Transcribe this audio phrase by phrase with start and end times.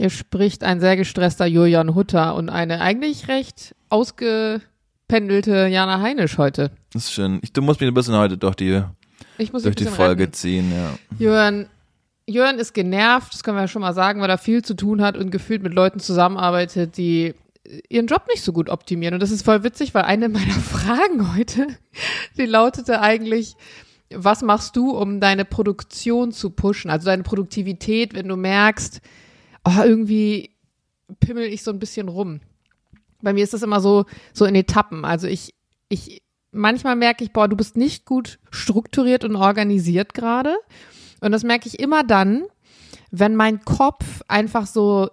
[0.00, 6.70] Hier spricht ein sehr gestresster Julian Hutter und eine eigentlich recht ausgependelte Jana Heinisch heute.
[6.94, 7.38] Das ist schön.
[7.42, 8.82] Ich, du musst mich ein bisschen heute durch die,
[9.36, 10.32] durch die Folge retten.
[10.32, 10.98] ziehen, ja.
[11.18, 11.66] Jörn,
[12.26, 15.02] Jörn ist genervt, das können wir ja schon mal sagen, weil er viel zu tun
[15.02, 17.34] hat und gefühlt mit Leuten zusammenarbeitet, die
[17.90, 19.12] ihren Job nicht so gut optimieren.
[19.12, 21.66] Und das ist voll witzig, weil eine meiner Fragen heute,
[22.38, 23.54] die lautete eigentlich,
[24.08, 29.02] was machst du, um deine Produktion zu pushen, also deine Produktivität, wenn du merkst,
[29.64, 30.50] oh, irgendwie
[31.20, 32.40] pimmel ich so ein bisschen rum.
[33.22, 35.04] Bei mir ist das immer so, so in Etappen.
[35.04, 35.54] Also ich,
[35.88, 36.22] ich,
[36.52, 40.56] manchmal merke ich, boah, du bist nicht gut strukturiert und organisiert gerade.
[41.20, 42.44] Und das merke ich immer dann,
[43.10, 45.10] wenn mein Kopf einfach so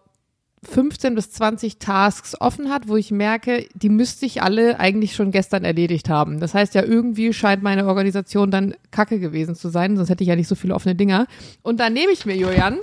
[0.64, 5.32] 15 bis 20 Tasks offen hat, wo ich merke, die müsste ich alle eigentlich schon
[5.32, 6.40] gestern erledigt haben.
[6.40, 10.30] Das heißt ja, irgendwie scheint meine Organisation dann kacke gewesen zu sein, sonst hätte ich
[10.30, 11.28] ja nicht so viele offene Dinger.
[11.62, 12.80] Und dann nehme ich mir, Julian,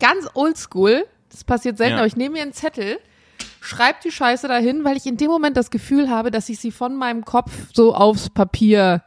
[0.00, 1.98] ganz oldschool, das passiert selten, Ja.
[1.98, 2.98] aber ich nehme mir einen Zettel,
[3.60, 6.70] schreibe die Scheiße dahin, weil ich in dem Moment das Gefühl habe, dass ich sie
[6.70, 9.02] von meinem Kopf so aufs Papier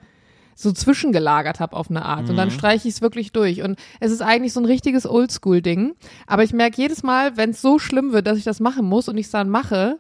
[0.56, 2.30] so zwischengelagert habe auf eine Art.
[2.30, 3.64] Und dann streiche ich es wirklich durch.
[3.64, 5.96] Und es ist eigentlich so ein richtiges Oldschool-Ding.
[6.28, 9.08] Aber ich merke jedes Mal, wenn es so schlimm wird, dass ich das machen muss
[9.10, 9.98] und ich es dann mache,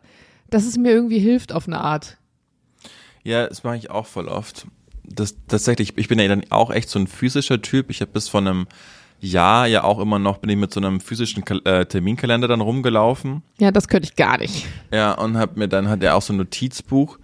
[0.52, 2.17] dass es mir irgendwie hilft auf eine Art.
[3.23, 4.67] Ja, das mache ich auch voll oft.
[5.03, 7.89] Das, tatsächlich, ich bin ja dann auch echt so ein physischer Typ.
[7.89, 8.67] Ich habe bis vor einem
[9.22, 12.61] Jahr ja auch immer noch, bin ich mit so einem physischen Kal äh, Terminkalender dann
[12.61, 13.44] rumgelaufen.
[13.59, 14.66] Ja, das könnte ich gar nicht.
[14.91, 17.17] Ja, und habe mir dann, hat er auch so ein Notizbuch.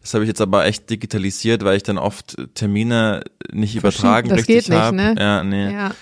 [0.00, 3.22] Das habe ich jetzt aber echt digitalisiert, weil ich dann oft Termine
[3.52, 4.96] nicht übertragen das richtig geht nicht, habe.
[4.96, 5.14] ne?
[5.18, 5.72] Ja, nee.
[5.72, 5.92] Ja.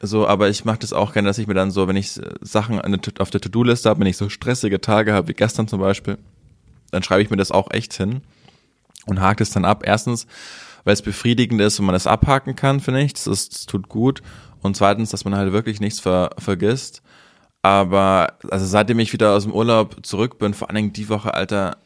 [0.00, 2.80] So, aber ich mache das auch gerne, dass ich mir dann so, wenn ich Sachen
[3.18, 6.18] auf der To-Do-Liste habe, wenn ich so stressige Tage habe, wie gestern zum Beispiel,
[6.90, 8.20] dann schreibe ich mir das auch echt hin
[9.06, 9.82] und hake es dann ab.
[9.86, 10.26] Erstens,
[10.84, 13.12] weil es befriedigend ist und man es abhaken kann, finde ich.
[13.14, 14.22] Das, ist, das tut gut.
[14.62, 17.02] Und zweitens, dass man halt wirklich nichts ver, vergisst.
[17.62, 21.34] Aber also seitdem ich wieder aus dem Urlaub zurück bin, vor allen Dingen die Woche,
[21.34, 21.76] Alter,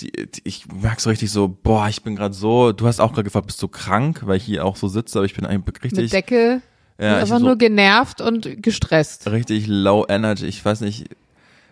[0.00, 3.12] die, die, ich merke so richtig so, boah, ich bin gerade so, du hast auch
[3.12, 5.66] gerade gefragt, bist du krank, weil ich hier auch so sitze, aber ich bin eigentlich
[5.66, 6.62] Mit richtig, Decke.
[7.00, 9.28] ja, ich einfach so, nur genervt und gestresst.
[9.28, 10.46] richtig low energy.
[10.46, 11.06] Ich weiß nicht,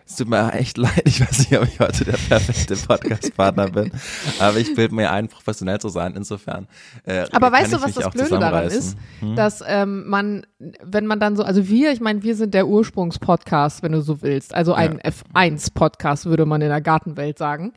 [0.07, 1.03] es tut mir echt leid.
[1.05, 3.91] Ich weiß nicht, ob ich heute der perfekte Podcast-Partner bin.
[4.39, 6.13] Aber ich bilde mir ein, professionell zu sein.
[6.15, 6.67] Insofern.
[7.03, 8.97] Äh, Aber weißt du, was das Blöde daran ist?
[9.19, 9.35] Hm?
[9.35, 10.45] Dass ähm, man,
[10.81, 14.21] wenn man dann so, also wir, ich meine, wir sind der Ursprungspodcast, wenn du so
[14.21, 14.55] willst.
[14.55, 17.73] Also ein F1-Podcast, würde man in der Gartenwelt sagen.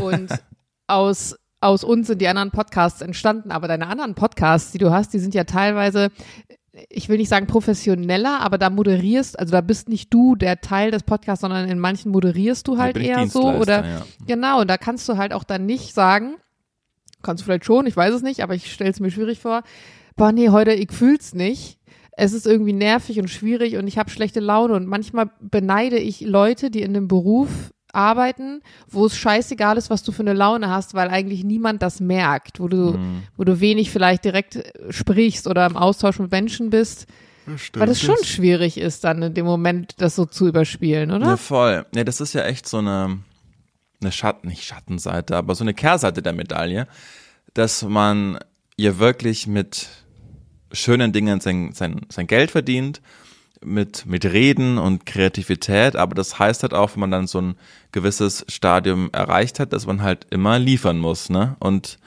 [0.00, 0.30] Und
[0.86, 5.14] aus aus uns sind die anderen Podcasts entstanden, aber deine anderen Podcasts, die du hast,
[5.14, 6.10] die sind ja teilweise,
[6.88, 10.90] ich will nicht sagen professioneller, aber da moderierst, also da bist nicht du der Teil
[10.90, 14.06] des Podcasts, sondern in manchen moderierst du halt eher so oder ja.
[14.26, 16.36] Genau, und da kannst du halt auch dann nicht sagen,
[17.22, 19.62] kannst du vielleicht schon, ich weiß es nicht, aber ich stelle es mir schwierig vor,
[20.16, 21.78] boah, nee, heute, ich fühl's nicht.
[22.14, 26.20] Es ist irgendwie nervig und schwierig und ich habe schlechte Laune und manchmal beneide ich
[26.20, 30.68] Leute, die in dem Beruf arbeiten, wo es scheißegal ist, was du für eine Laune
[30.70, 33.22] hast, weil eigentlich niemand das merkt, wo du, Mhm.
[33.36, 37.06] wo du wenig vielleicht direkt äh, sprichst oder im Austausch mit Menschen bist,
[37.74, 41.26] weil das schon schwierig ist, dann in dem Moment das so zu überspielen, oder?
[41.26, 41.84] Ja, voll.
[41.94, 43.18] Ja, das ist ja echt so eine,
[44.00, 46.86] eine Schatten, nicht Schattenseite, aber so eine Kehrseite der Medaille,
[47.54, 48.38] dass man
[48.78, 49.88] ja wirklich mit
[50.72, 53.02] schönen Dingen sein, sein, sein Geld verdient,
[53.64, 57.56] mit, mit Reden und Kreativität, aber das heißt halt auch, wenn man dann so ein
[57.92, 61.56] gewisses Stadium erreicht hat, dass man halt immer liefern muss, ne?
[61.58, 61.98] Und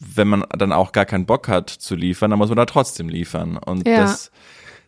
[0.00, 3.08] wenn man dann auch gar keinen Bock hat zu liefern, dann muss man da trotzdem
[3.08, 3.56] liefern.
[3.56, 3.96] Und Ja.
[3.96, 4.30] das,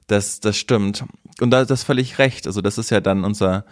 [0.07, 1.05] das, das stimmt.
[1.41, 2.47] Und da das völlig recht.
[2.47, 3.65] Also das ist ja dann unser,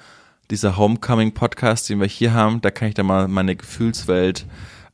[0.51, 2.61] dieser Homecoming-Podcast, den wir hier haben.
[2.61, 4.47] Da kann ich dann mal meine Gefühlswelt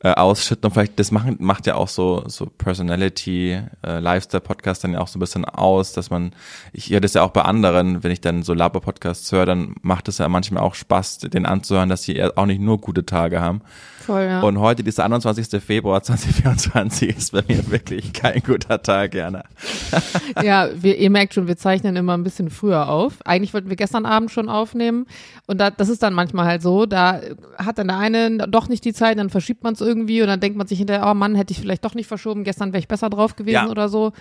[0.04, 0.66] äh, ausschütten.
[0.66, 5.08] Und vielleicht, das machen, macht ja auch so, so Personality, äh, Lifestyle-Podcast dann ja auch
[5.08, 6.34] so ein bisschen aus, dass man,
[6.74, 10.08] ich höre das ja auch bei anderen, wenn ich dann so Laber-Podcasts höre, dann macht
[10.08, 13.62] es ja manchmal auch Spaß, den anzuhören, dass sie auch nicht nur gute Tage haben.
[14.04, 14.40] Voll, ja.
[14.42, 15.62] Und heute, dieser 21.
[15.62, 19.44] Februar 2024, ist bei mir wirklich kein guter Tag, Jana.
[20.42, 23.14] Ja, wir, ihr merkt schon, wir zeichnen immer ein bisschen früher auf.
[23.24, 25.06] Eigentlich wollten wir gestern Abend schon aufnehmen.
[25.46, 27.20] Und da, das ist dann manchmal halt so, da
[27.56, 30.40] hat dann der eine doch nicht die Zeit, dann verschiebt man es irgendwie und dann
[30.40, 32.88] denkt man sich hinterher, oh Mann, hätte ich vielleicht doch nicht verschoben, gestern wäre ich
[32.88, 33.68] besser drauf gewesen Ja.
[33.68, 34.12] oder so.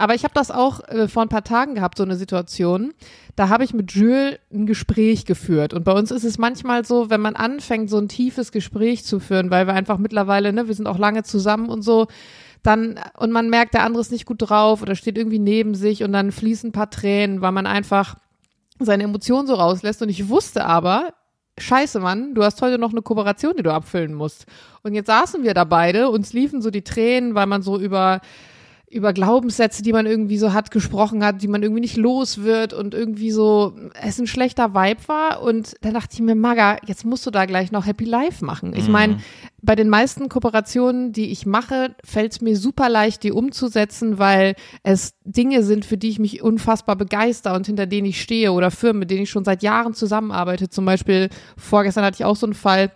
[0.00, 2.94] Aber ich habe das auch äh, vor ein paar Tagen gehabt, so eine Situation.
[3.36, 5.74] Da habe ich mit Jules ein Gespräch geführt.
[5.74, 9.20] Und bei uns ist es manchmal so, wenn man anfängt, so ein tiefes Gespräch zu
[9.20, 12.06] führen, weil wir einfach mittlerweile, ne, wir sind auch lange zusammen und so,
[12.62, 16.02] dann, und man merkt, der andere ist nicht gut drauf oder steht irgendwie neben sich
[16.02, 18.16] und dann fließen ein paar Tränen, weil man einfach
[18.78, 20.00] seine Emotionen so rauslässt.
[20.00, 21.12] Und ich wusste aber,
[21.58, 24.46] scheiße, Mann, du hast heute noch eine Kooperation, die du abfüllen musst.
[24.82, 28.22] Und jetzt saßen wir da beide, uns liefen so die Tränen, weil man so über
[28.90, 32.72] über Glaubenssätze, die man irgendwie so hat, gesprochen hat, die man irgendwie nicht los wird
[32.72, 33.72] und irgendwie so
[34.02, 35.42] es ein schlechter Vibe war.
[35.42, 38.74] Und dann dachte ich mir, Maga, jetzt musst du da gleich noch Happy Life machen.
[38.74, 39.20] Ich meine, mhm.
[39.62, 44.56] bei den meisten Kooperationen, die ich mache, fällt es mir super leicht, die umzusetzen, weil
[44.82, 48.72] es Dinge sind, für die ich mich unfassbar begeister und hinter denen ich stehe oder
[48.72, 50.68] Firmen, mit denen ich schon seit Jahren zusammenarbeite.
[50.68, 52.90] Zum Beispiel vorgestern hatte ich auch so einen Fall,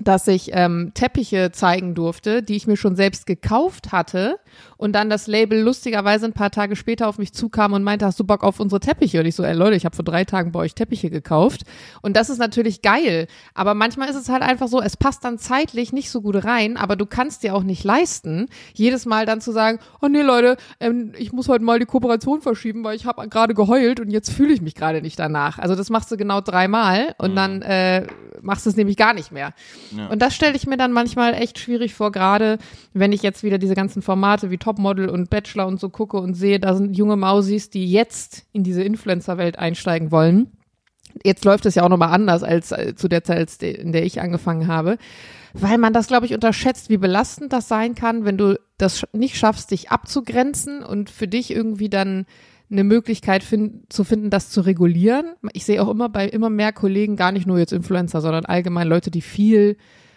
[0.00, 4.38] dass ich ähm, Teppiche zeigen durfte, die ich mir schon selbst gekauft hatte
[4.76, 8.18] und dann das Label lustigerweise ein paar Tage später auf mich zukam und meinte, hast
[8.20, 9.20] du Bock auf unsere Teppiche?
[9.20, 11.62] Und ich so, ey Leute, ich habe vor drei Tagen bei euch Teppiche gekauft
[12.02, 15.38] und das ist natürlich geil, aber manchmal ist es halt einfach so, es passt dann
[15.38, 19.40] zeitlich nicht so gut rein, aber du kannst dir auch nicht leisten, jedes Mal dann
[19.40, 23.06] zu sagen, oh nee Leute, ähm, ich muss heute mal die Kooperation verschieben, weil ich
[23.06, 25.58] habe gerade geheult und jetzt fühle ich mich gerade nicht danach.
[25.58, 27.36] Also das machst du genau dreimal und mhm.
[27.36, 28.06] dann äh,
[28.42, 29.52] machst du es nämlich gar nicht mehr.
[29.96, 30.08] Ja.
[30.08, 32.58] Und das stelle ich mir dann manchmal echt schwierig vor, gerade
[32.92, 36.34] wenn ich jetzt wieder diese ganzen Formate wie Topmodel und Bachelor und so gucke und
[36.34, 40.52] sehe, da sind junge Mausis, die jetzt in diese Influencer-Welt einsteigen wollen.
[41.22, 44.20] Jetzt läuft es ja auch nochmal anders als äh, zu der Zeit, in der ich
[44.20, 44.98] angefangen habe,
[45.52, 49.36] weil man das, glaube ich, unterschätzt, wie belastend das sein kann, wenn du das nicht
[49.36, 52.26] schaffst, dich abzugrenzen und für dich irgendwie dann
[52.70, 55.34] eine Möglichkeit find, zu finden, das zu regulieren.
[55.52, 58.88] Ich sehe auch immer bei immer mehr Kollegen, gar nicht nur jetzt Influencer, sondern allgemein
[58.88, 59.76] Leute, die viel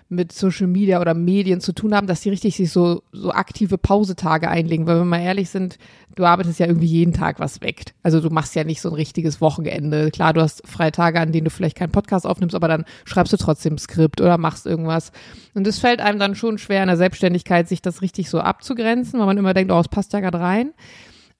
[0.09, 3.77] mit Social Media oder Medien zu tun haben, dass die richtig sich so, so aktive
[3.77, 4.85] Pausetage einlegen.
[4.85, 5.77] Weil wenn wir mal ehrlich sind,
[6.15, 7.93] du arbeitest ja irgendwie jeden Tag was weg.
[8.03, 10.09] Also du machst ja nicht so ein richtiges Wochenende.
[10.11, 13.33] Klar, du hast freie Tage, an denen du vielleicht keinen Podcast aufnimmst, aber dann schreibst
[13.33, 15.11] du trotzdem Skript oder machst irgendwas.
[15.53, 19.19] Und es fällt einem dann schon schwer in der Selbstständigkeit, sich das richtig so abzugrenzen,
[19.19, 20.73] weil man immer denkt, oh, es passt ja gerade rein.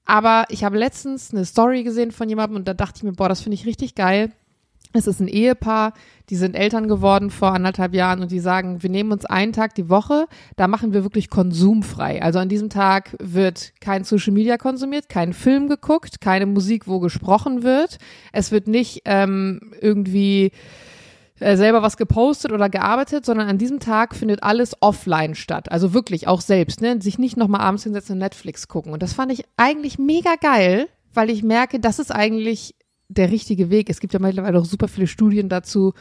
[0.05, 3.27] Aber ich habe letztens eine Story gesehen von jemandem und da dachte ich mir, boah,
[3.29, 4.31] das finde ich richtig geil.
[4.93, 5.93] Es ist ein Ehepaar,
[6.29, 9.75] die sind Eltern geworden vor anderthalb Jahren und die sagen, wir nehmen uns einen Tag
[9.75, 12.21] die Woche, da machen wir wirklich konsumfrei.
[12.21, 16.99] Also an diesem Tag wird kein Social Media konsumiert, kein Film geguckt, keine Musik, wo
[16.99, 17.97] gesprochen wird.
[18.31, 20.51] Es wird nicht ähm, irgendwie
[21.39, 25.71] äh, selber was gepostet oder gearbeitet, sondern an diesem Tag findet alles offline statt.
[25.71, 26.99] Also wirklich auch selbst, ne?
[27.01, 28.91] Sich nicht nochmal abends hinsetzen und Netflix gucken.
[28.91, 32.73] Und das fand ich eigentlich mega geil, weil ich merke, das ist eigentlich
[33.09, 33.89] der richtige Weg.
[33.89, 35.93] Es gibt ja mittlerweile auch super viele Studien dazu,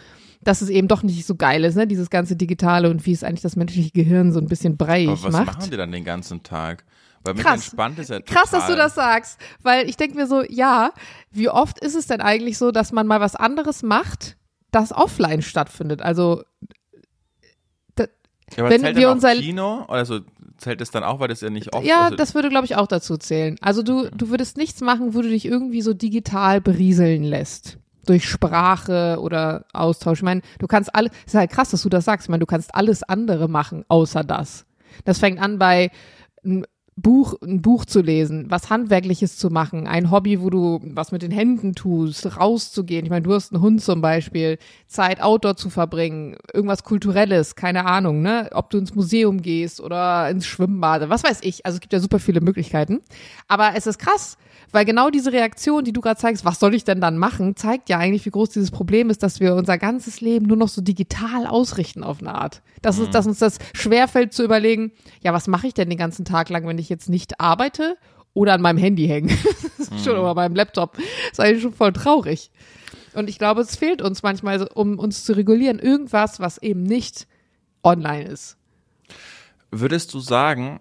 [0.43, 1.87] dass es eben doch nicht so geil ist, ne?
[1.87, 5.25] Dieses ganze Digitale und wie es eigentlich das menschliche Gehirn so ein bisschen breiig macht.
[5.25, 5.47] was macht.
[5.47, 6.85] machen die dann den ganzen Tag?
[7.25, 7.55] Weil mich Krass.
[7.55, 8.37] entspannt ist ja total.
[8.37, 9.41] Krass, dass du das sagst.
[9.63, 10.93] Weil ich denke mir so, ja,
[11.31, 14.37] wie oft ist es denn eigentlich so, dass man mal was anderes macht,
[14.71, 16.03] das offline stattfindet.
[16.03, 16.43] Also
[18.55, 20.21] ja, aber wenn zählt wir unser Kino, also
[20.59, 22.77] zählt es dann auch, weil das ja nicht oft Ja, also das würde glaube ich
[22.77, 23.57] auch dazu zählen.
[23.61, 28.29] Also du du würdest nichts machen, wo du dich irgendwie so digital berieseln lässt durch
[28.29, 30.21] Sprache oder Austausch.
[30.21, 32.27] Ich meine, du kannst alles, ist halt krass, dass du das sagst.
[32.27, 34.65] Ich meine, du kannst alles andere machen außer das.
[35.05, 35.91] Das fängt an bei
[36.99, 41.21] Buch, ein Buch zu lesen, was Handwerkliches zu machen, ein Hobby, wo du was mit
[41.21, 43.05] den Händen tust, rauszugehen.
[43.05, 47.85] Ich meine, du hast einen Hund zum Beispiel, Zeit Outdoor zu verbringen, irgendwas Kulturelles, keine
[47.85, 48.49] Ahnung, ne?
[48.53, 51.67] Ob du ins Museum gehst oder ins Schwimmbad, was weiß ich.
[51.67, 53.03] Also es gibt ja super viele Möglichkeiten.
[53.47, 54.39] Aber es ist krass,
[54.77, 57.89] weil genau diese Reaktion, die du gerade zeigst, was soll ich denn dann machen, zeigt
[57.89, 60.83] ja eigentlich, wie groß dieses Problem ist, dass wir unser ganzes Leben nur noch so
[60.83, 62.61] digital ausrichten auf eine Art.
[62.83, 63.11] Dass, mhm.
[63.11, 64.93] dass uns das schwerfällt zu überlegen,
[65.23, 67.97] ja, was mache ich denn den ganzen Tag lang, wenn ich jetzt nicht arbeite
[68.35, 69.33] oder an meinem Handy hänge?
[69.79, 69.99] mhm.
[70.05, 70.99] schon oder meinem Laptop.
[70.99, 72.51] Das ist eigentlich schon voll traurig.
[73.15, 77.27] Und ich glaube, es fehlt uns manchmal, um uns zu regulieren, irgendwas, was eben nicht
[77.83, 78.59] online ist.
[79.71, 80.81] Würdest du sagen,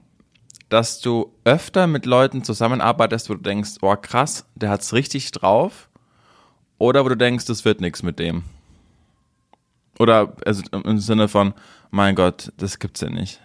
[0.70, 5.90] dass du öfter mit Leuten zusammenarbeitest, wo du denkst, oh krass, der hat's richtig drauf,
[6.78, 8.44] oder wo du denkst, das wird nichts mit dem?
[9.98, 11.54] Oder also im Sinne von,
[11.90, 13.40] mein Gott, das gibt's ja nicht.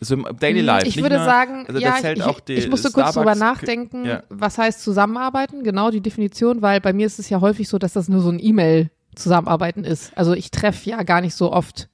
[0.00, 0.86] So im Daily hm, Life.
[0.86, 4.22] Ich würde nur, sagen, also ja, ich, ich, musste kurz drüber nachdenken, ja.
[4.28, 7.92] was heißt zusammenarbeiten, genau die Definition, weil bei mir ist es ja häufig so, dass
[7.92, 10.12] das nur so ein E-Mail-Zusammenarbeiten ist.
[10.16, 11.88] Also ich treffe ja gar nicht so oft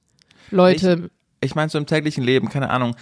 [0.49, 1.09] Leute.
[1.41, 2.95] Ich, meine, so im täglichen Leben, keine Ahnung,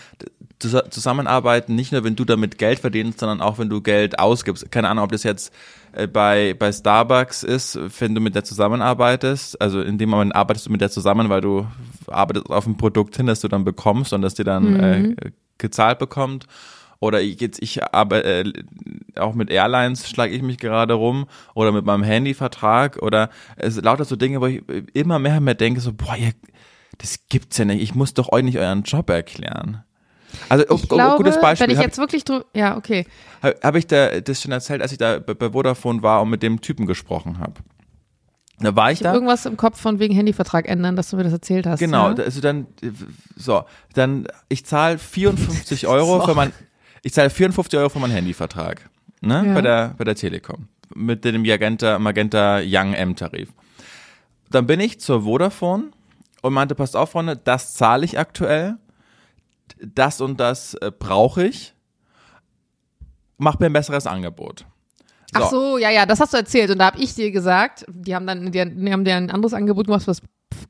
[0.60, 4.72] zusammenarbeiten, nicht nur, wenn du damit Geld verdienst, sondern auch, wenn du Geld ausgibst.
[4.72, 5.54] Keine Ahnung, ob das jetzt
[5.94, 9.62] äh, bei, bei Starbucks ist, wenn du mit der zusammenarbeitest.
[9.62, 11.68] Also in dem Moment arbeitest du mit der zusammen, weil du
[12.08, 15.16] arbeitest auf ein Produkt hin, das du dann bekommst und das dir dann mhm.
[15.20, 16.46] äh, gezahlt bekommt.
[17.02, 18.52] Oder jetzt ich aber äh,
[19.16, 24.04] auch mit Airlines schlage ich mich gerade rum oder mit meinem Handyvertrag oder es lauter
[24.04, 24.62] so Dinge, wo ich
[24.94, 26.34] immer mehr und mehr denke so boah ihr
[27.00, 27.82] das gibt's ja nicht.
[27.82, 29.84] Ich muss doch euch nicht euren Job erklären.
[30.48, 31.68] Also, ich oh, glaube, gutes Beispiel.
[31.68, 33.08] Wenn ich jetzt wirklich drüber, ja, okay.
[33.42, 36.44] Habe hab ich da das schon erzählt, als ich da bei Vodafone war und mit
[36.44, 37.54] dem Typen gesprochen habe.
[38.60, 39.14] Da war ich, Ich da.
[39.14, 41.80] irgendwas im Kopf von wegen Handyvertrag ändern, dass du mir das erzählt hast.
[41.80, 42.16] Genau, Ja?
[42.16, 42.68] also dann,
[43.38, 43.64] so,
[43.94, 46.26] dann, ich zahle 54 Euro So.
[46.28, 46.52] für mein,
[47.02, 48.90] ich zahle 54 Euro für meinen Handyvertrag,
[49.22, 49.54] ne, Ja.
[49.54, 50.68] bei der, bei der Telekom.
[50.94, 53.50] Mit dem Magenta, Magenta Young M-Tarif.
[54.52, 55.92] Dann bin ich zur Vodafone
[56.42, 58.78] und meinte, passt auf, Freunde, das zahle ich aktuell,
[59.80, 61.74] das und das äh, brauche ich,
[63.38, 64.66] mach mir ein besseres Angebot.
[65.34, 66.72] Ach so, ja, ja, das hast du erzählt.
[66.72, 69.86] Und da habe ich dir gesagt, die haben dann, die, haben dir ein anderes Angebot
[69.86, 70.22] gemacht, was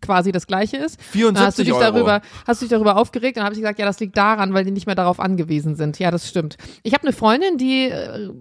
[0.02, 1.00] quasi das gleiche ist.
[1.14, 1.84] Dann hast du 74 dich Euro.
[1.84, 4.66] darüber, hast du dich darüber aufgeregt und habe ich gesagt, ja, das liegt daran, weil
[4.66, 5.98] die nicht mehr darauf angewiesen sind.
[6.00, 6.58] Ja, das stimmt.
[6.84, 8.32] Ich habe eine Freundin, die äh,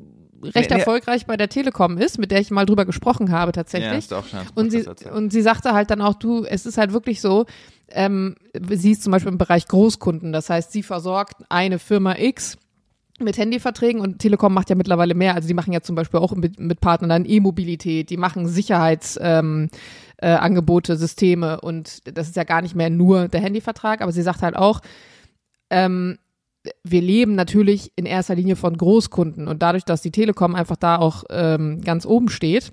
[0.42, 3.52] recht Nee, erfolgreich bei der Telekom ist, mit der ich mal drüber gesprochen habe Ja,
[3.52, 4.06] tatsächlich.
[4.08, 7.46] schon Und sie, und sie sagte halt dann auch, du, es ist halt wirklich so,
[7.90, 8.36] ähm,
[8.70, 12.58] sie ist zum Beispiel im Bereich Großkunden, das heißt, sie versorgt eine Firma X
[13.20, 15.34] mit Handyverträgen und Telekom macht ja mittlerweile mehr.
[15.34, 19.38] Also die machen ja zum Beispiel auch mit, mit Partnern dann E-Mobilität, die machen Sicherheitsangebote,
[19.40, 19.68] ähm,
[20.18, 24.22] äh, Angebote, Systeme und das ist ja gar nicht mehr nur der Handyvertrag, aber sie
[24.22, 24.80] sagt halt auch,
[25.70, 26.18] ähm,
[26.84, 30.96] wir leben natürlich in erster Linie von Großkunden und dadurch, dass die Telekom einfach da
[30.96, 32.72] auch ähm, ganz oben steht,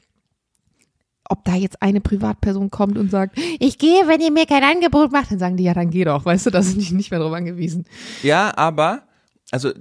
[1.30, 5.12] ob da jetzt eine Privatperson kommt und sagt, ich gehe, wenn ihr mir kein Angebot
[5.12, 7.20] macht, dann sagen die, ja, dann geh doch, weißt du, da sind die nicht mehr
[7.20, 7.86] drauf angewiesen.
[8.22, 9.04] Ja, aber,
[9.52, 9.72] also,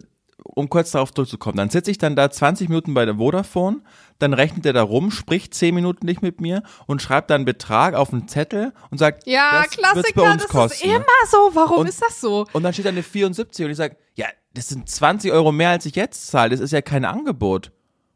[0.44, 3.80] um kurz darauf zurückzukommen, dann sitze ich dann da 20 Minuten bei der Vodafone,
[4.18, 7.44] dann rechnet er da rum, spricht 10 Minuten nicht mit mir und schreibt dann einen
[7.46, 10.86] Betrag auf einen Zettel und sagt, Ja, das Klassiker, bei uns das kosten.
[10.88, 11.50] ist immer so.
[11.54, 12.46] Warum Und- ist das so?
[12.52, 15.70] Und dann steht da eine 74 und ich sage, ja, das sind 20 Euro mehr,
[15.70, 16.50] als ich jetzt zahle.
[16.50, 17.72] Das ist ja kein Angebot.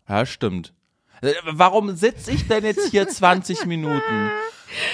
[0.08, 0.72] Ja, stimmt.
[1.20, 4.30] Äh, Warum sitze ich denn jetzt hier 20 Minuten?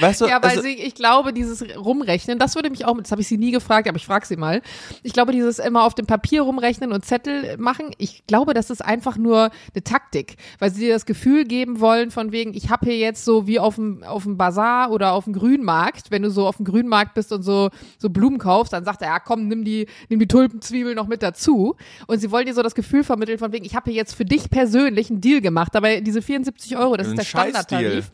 [0.01, 3.11] Weißt du, Ja, weil also, sie, ich glaube, dieses Rumrechnen, das würde mich auch, das
[3.11, 4.63] habe ich sie nie gefragt, aber ich frage sie mal.
[5.03, 8.85] Ich glaube, dieses immer auf dem Papier rumrechnen und Zettel machen, ich glaube, das ist
[8.85, 12.87] einfach nur eine Taktik, weil sie dir das Gefühl geben wollen von wegen, ich habe
[12.87, 16.31] hier jetzt so wie auf dem auf dem Bazar oder auf dem Grünmarkt, wenn du
[16.31, 19.49] so auf dem Grünmarkt bist und so so Blumen kaufst, dann sagt er, ja, komm,
[19.49, 21.77] nimm die nimm die Tulpenzwiebel noch mit dazu
[22.07, 24.25] und sie wollen dir so das Gefühl vermitteln von wegen, ich habe hier jetzt für
[24.25, 27.25] dich persönlich einen Deal gemacht, aber diese 74 Euro, das ist der.
[27.25, 28.13] Standardtarif.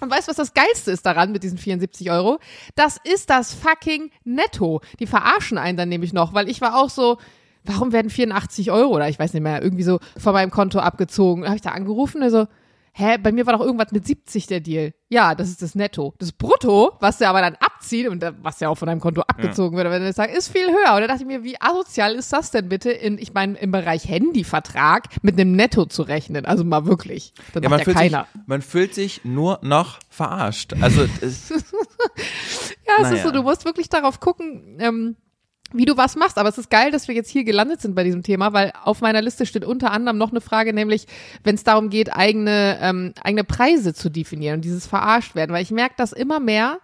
[0.00, 2.38] Und weißt du, was das Geilste ist daran mit diesen 74 Euro?
[2.74, 4.80] Das ist das fucking Netto.
[5.00, 7.18] Die verarschen einen dann nämlich noch, weil ich war auch so,
[7.64, 11.42] warum werden 84 Euro oder ich weiß nicht mehr, irgendwie so von meinem Konto abgezogen?
[11.42, 12.46] Da habe ich da angerufen, also,
[12.98, 14.92] hä, bei mir war doch irgendwas mit 70 der Deal.
[15.08, 16.14] Ja, das ist das Netto.
[16.18, 19.76] Das Brutto, was der aber dann abzieht und was ja auch von deinem Konto abgezogen
[19.76, 20.94] wird, wenn du das sagst, ist viel höher.
[20.94, 23.70] Und da dachte ich mir, wie asozial ist das denn bitte in, ich meine, im
[23.70, 26.44] Bereich Handyvertrag mit einem Netto zu rechnen?
[26.44, 27.32] Also mal wirklich.
[27.54, 28.26] Das ja, man, macht ja fühlt keiner.
[28.34, 30.74] sich, man fühlt sich nur noch verarscht.
[30.80, 33.22] Also, es, Ja, es ist Naja.
[33.22, 35.16] so, du musst wirklich darauf gucken, ähm,
[35.72, 36.38] wie du was machst.
[36.38, 39.00] Aber es ist geil, dass wir jetzt hier gelandet sind bei diesem Thema, weil auf
[39.00, 41.06] meiner Liste steht unter anderem noch eine Frage, nämlich
[41.44, 45.52] wenn es darum geht, eigene, ähm, eigene Preise zu definieren und dieses verarscht werden.
[45.52, 46.80] Weil ich merke das immer mehr,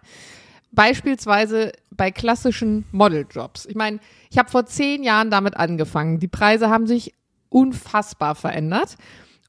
[0.72, 3.66] beispielsweise bei klassischen Modeljobs.
[3.66, 4.00] Ich meine,
[4.30, 6.18] ich habe vor zehn Jahren damit angefangen.
[6.18, 7.14] Die Preise haben sich
[7.48, 8.96] unfassbar verändert.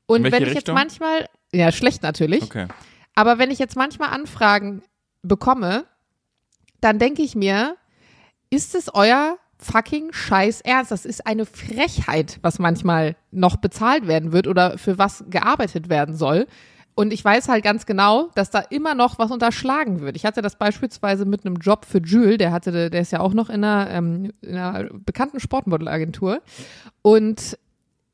[0.06, 0.56] Und wenn ich Richtung?
[0.56, 2.68] jetzt manchmal, ja, schlecht natürlich, okay.
[3.15, 4.84] aber wenn ich jetzt manchmal Anfragen
[5.24, 5.86] bekomme,
[6.80, 7.75] dann denke ich mir,
[8.56, 10.92] ist es euer fucking Scheiß Ernst?
[10.92, 16.16] Das ist eine Frechheit, was manchmal noch bezahlt werden wird oder für was gearbeitet werden
[16.16, 16.48] soll.
[16.98, 20.16] Und ich weiß halt ganz genau, dass da immer noch was unterschlagen wird.
[20.16, 23.34] Ich hatte das beispielsweise mit einem Job für Jules, der hatte, der ist ja auch
[23.34, 26.42] noch in einer, ähm, in einer bekannten Sportmodelagentur.
[27.02, 27.58] Und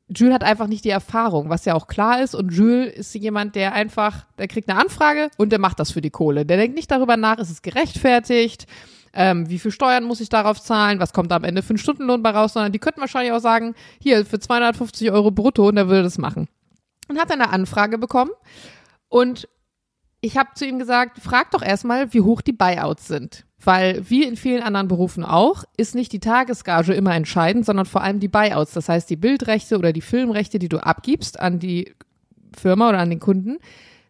[0.08, 2.34] Jules hat einfach nicht die Erfahrung, was ja auch klar ist.
[2.34, 6.00] Und Jules ist jemand, der einfach, der kriegt eine Anfrage und der macht das für
[6.00, 6.44] die Kohle.
[6.44, 8.66] Der denkt nicht darüber nach, ist es gerechtfertigt,
[9.14, 11.78] ähm, wie viel Steuern muss ich darauf zahlen, was kommt da am Ende für einen
[11.78, 15.76] Stundenlohn bei raus, sondern die könnten wahrscheinlich auch sagen, hier für 250 Euro brutto und
[15.76, 16.48] der würde das machen.
[17.08, 18.30] Und hat dann eine Anfrage bekommen
[19.08, 19.48] und
[20.22, 23.44] ich habe zu ihm gesagt, frag doch erstmal, wie hoch die Buyouts sind.
[23.64, 28.02] Weil, wie in vielen anderen Berufen auch, ist nicht die Tagesgage immer entscheidend, sondern vor
[28.02, 28.72] allem die Buyouts.
[28.72, 31.92] Das heißt, die Bildrechte oder die Filmrechte, die du abgibst an die
[32.56, 33.58] Firma oder an den Kunden,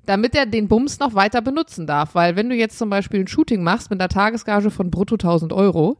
[0.04, 2.14] damit er den Bums noch weiter benutzen darf.
[2.14, 5.52] Weil wenn du jetzt zum Beispiel ein Shooting machst mit einer Tagesgage von brutto 1000
[5.52, 5.96] Euro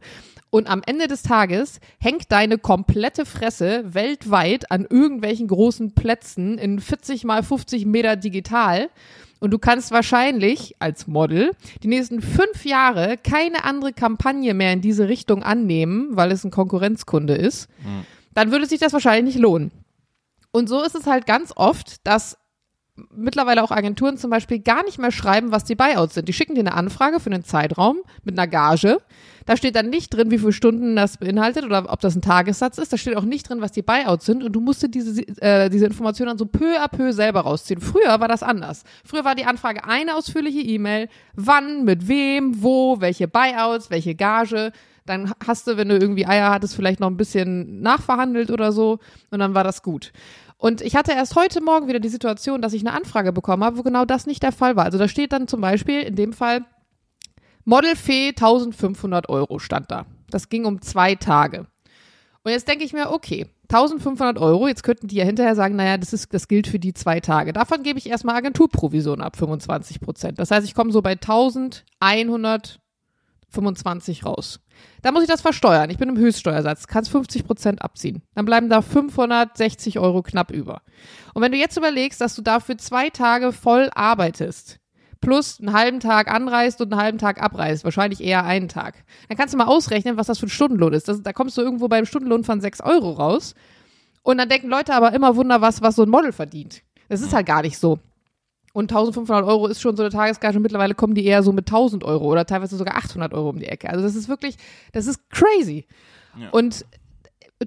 [0.51, 6.79] und am Ende des Tages hängt deine komplette Fresse weltweit an irgendwelchen großen Plätzen in
[6.79, 8.89] 40 mal 50 Meter digital
[9.43, 11.51] und du kannst wahrscheinlich als Model
[11.83, 16.49] die nächsten fünf Jahre keine andere Kampagne mehr in diese Richtung annehmen, weil es ein
[16.49, 17.67] Konkurrenzkunde ist,
[18.33, 19.71] dann würde sich das wahrscheinlich nicht lohnen.
[20.53, 22.37] Und so ist es halt ganz oft, dass
[22.95, 26.27] mittlerweile auch Agenturen zum Beispiel gar nicht mehr schreiben, was die Buyouts sind.
[26.27, 28.99] Die schicken dir eine Anfrage für einen Zeitraum mit einer Gage.
[29.45, 32.77] Da steht dann nicht drin, wie viele Stunden das beinhaltet oder ob das ein Tagessatz
[32.77, 32.93] ist.
[32.93, 34.43] Da steht auch nicht drin, was die Buyouts sind.
[34.43, 37.81] Und du musst dir diese, äh, diese Informationen dann so peu à peu selber rausziehen.
[37.81, 38.83] Früher war das anders.
[39.03, 41.09] Früher war die Anfrage eine ausführliche E-Mail.
[41.35, 44.71] Wann, mit wem, wo, welche Buyouts, welche Gage.
[45.05, 48.99] Dann hast du, wenn du irgendwie Eier hattest, vielleicht noch ein bisschen nachverhandelt oder so.
[49.31, 50.13] Und dann war das gut.
[50.63, 53.77] Und ich hatte erst heute Morgen wieder die Situation, dass ich eine Anfrage bekommen habe,
[53.77, 54.85] wo genau das nicht der Fall war.
[54.85, 56.63] Also da steht dann zum Beispiel in dem Fall
[57.65, 60.05] Model Fee 1500 Euro stand da.
[60.29, 61.67] Das ging um zwei Tage.
[62.45, 65.97] Und jetzt denke ich mir, okay, 1500 Euro, jetzt könnten die ja hinterher sagen, naja,
[65.97, 67.51] das, ist, das gilt für die zwei Tage.
[67.51, 70.39] Davon gebe ich erstmal Agenturprovision ab, 25 Prozent.
[70.39, 72.79] Das heißt, ich komme so bei 1100
[73.53, 74.59] 25 raus.
[75.01, 75.89] Da muss ich das versteuern.
[75.89, 78.23] Ich bin im Höchststeuersatz, kannst 50 Prozent abziehen.
[78.35, 80.81] Dann bleiben da 560 Euro knapp über.
[81.33, 84.79] Und wenn du jetzt überlegst, dass du dafür zwei Tage voll arbeitest,
[85.21, 89.37] plus einen halben Tag anreist und einen halben Tag abreist, wahrscheinlich eher einen Tag, dann
[89.37, 91.07] kannst du mal ausrechnen, was das für ein Stundenlohn ist.
[91.07, 93.55] Das, da kommst du irgendwo beim Stundenlohn von 6 Euro raus.
[94.23, 96.81] Und dann denken Leute aber immer wunder was, was so ein Model verdient.
[97.09, 97.99] Das ist halt gar nicht so.
[98.73, 101.67] Und 1500 Euro ist schon so eine Tagesgage und mittlerweile kommen die eher so mit
[101.67, 103.89] 1000 Euro oder teilweise sogar 800 Euro um die Ecke.
[103.89, 104.57] Also das ist wirklich,
[104.91, 105.85] das ist crazy.
[106.39, 106.49] Ja.
[106.49, 106.83] Und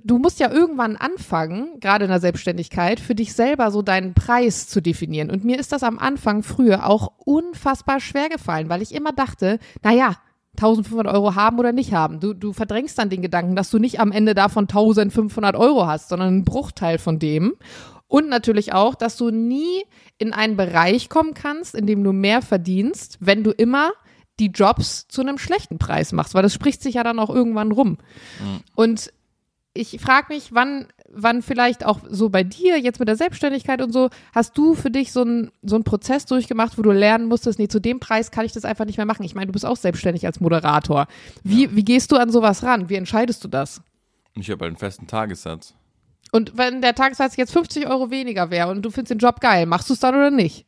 [0.04, 4.68] du musst ja irgendwann anfangen, gerade in der Selbstständigkeit, für dich selber so deinen Preis
[4.68, 5.30] zu definieren.
[5.30, 9.58] Und mir ist das am Anfang früher auch unfassbar schwer gefallen, weil ich immer dachte,
[9.82, 10.16] naja,
[10.56, 12.18] 1500 Euro haben oder nicht haben.
[12.18, 16.08] Du, du verdrängst dann den Gedanken, dass du nicht am Ende davon 1500 Euro hast,
[16.08, 17.54] sondern einen Bruchteil von dem.
[18.08, 19.82] Und natürlich auch, dass du nie
[20.18, 23.90] in einen Bereich kommen kannst, in dem du mehr verdienst, wenn du immer
[24.38, 27.72] die Jobs zu einem schlechten Preis machst, weil das spricht sich ja dann auch irgendwann
[27.72, 27.98] rum.
[28.40, 28.60] Mhm.
[28.74, 29.12] Und
[29.72, 33.92] ich frage mich, wann, wann vielleicht auch so bei dir, jetzt mit der Selbstständigkeit und
[33.92, 37.68] so, hast du für dich so einen so Prozess durchgemacht, wo du lernen musstest, nee,
[37.68, 39.24] zu dem Preis kann ich das einfach nicht mehr machen.
[39.24, 41.06] Ich meine, du bist auch selbstständig als Moderator.
[41.42, 41.76] Wie, ja.
[41.76, 42.88] wie gehst du an sowas ran?
[42.88, 43.82] Wie entscheidest du das?
[44.34, 45.74] Ich habe einen festen Tagessatz.
[46.32, 49.66] Und wenn der Tagessatz jetzt 50 Euro weniger wäre und du findest den Job geil,
[49.66, 50.66] machst du es dann oder nicht?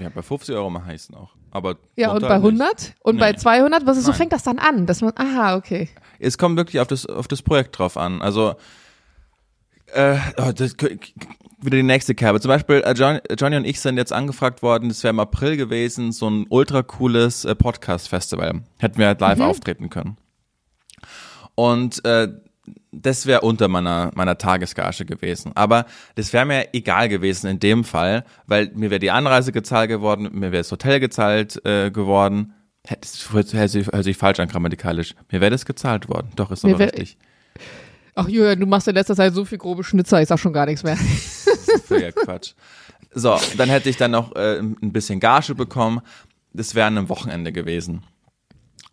[0.00, 1.34] Ja, bei 50 Euro mache ich es noch.
[1.50, 2.74] Aber ja, und bei 100?
[2.74, 2.94] Nicht.
[3.02, 3.20] Und nee.
[3.20, 3.86] bei 200?
[3.86, 4.86] Was ist, so fängt das dann an?
[4.86, 5.88] Dass man, aha, okay.
[6.18, 8.20] Es kommt wirklich auf das, auf das Projekt drauf an.
[8.20, 8.56] Also,
[9.94, 10.76] äh, oh, das,
[11.58, 12.40] wieder die nächste Kerbe.
[12.40, 15.56] Zum Beispiel, äh, John, Johnny und ich sind jetzt angefragt worden, das wäre im April
[15.56, 18.62] gewesen, so ein ultra cooles äh, Podcast-Festival.
[18.78, 19.44] Hätten wir halt live mhm.
[19.44, 20.18] auftreten können.
[21.54, 22.28] Und äh,
[23.02, 25.52] das wäre unter meiner, meiner Tagesgage gewesen.
[25.54, 29.88] Aber das wäre mir egal gewesen in dem Fall, weil mir wäre die Anreise gezahlt
[29.88, 32.54] geworden, mir wäre das Hotel gezahlt äh, geworden.
[32.82, 35.14] Das hört sich, hört sich falsch an grammatikalisch.
[35.30, 36.30] Mir wäre das gezahlt worden.
[36.36, 37.18] Doch, ist aber richtig.
[38.14, 40.66] Ach Julian, du machst in letzter Zeit so viel grobe Schnitzer, ich sag schon gar
[40.66, 40.96] nichts mehr.
[41.84, 42.54] Völliger Quatsch.
[43.12, 46.00] So, dann hätte ich dann noch äh, ein bisschen Gage bekommen.
[46.52, 48.04] Das wäre an einem Wochenende gewesen.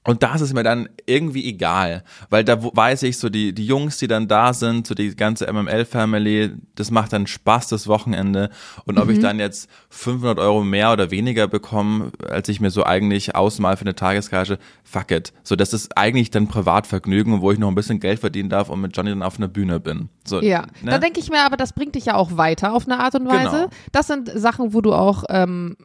[0.06, 3.98] Und das ist mir dann irgendwie egal, weil da weiß ich so, die, die Jungs,
[3.98, 8.50] die dann da sind, so die ganze MML-Family, das macht dann Spaß das Wochenende.
[8.86, 9.14] Und ob mhm.
[9.14, 13.78] ich dann jetzt 500 Euro mehr oder weniger bekomme, als ich mir so eigentlich ausmal
[13.78, 15.32] für eine Tagesgage, fuck it.
[15.44, 18.82] So, das ist eigentlich dann Privatvergnügen, wo ich noch ein bisschen Geld verdienen darf und
[18.82, 20.10] mit Johnny dann auf einer Bühne bin.
[20.26, 20.92] So, ja, ne?
[20.92, 23.28] da denke ich mir aber, das bringt dich ja auch weiter auf eine Art und
[23.28, 23.52] Weise.
[23.52, 23.70] Genau.
[23.94, 25.78] Das sind Sachen, wo du auch ähm,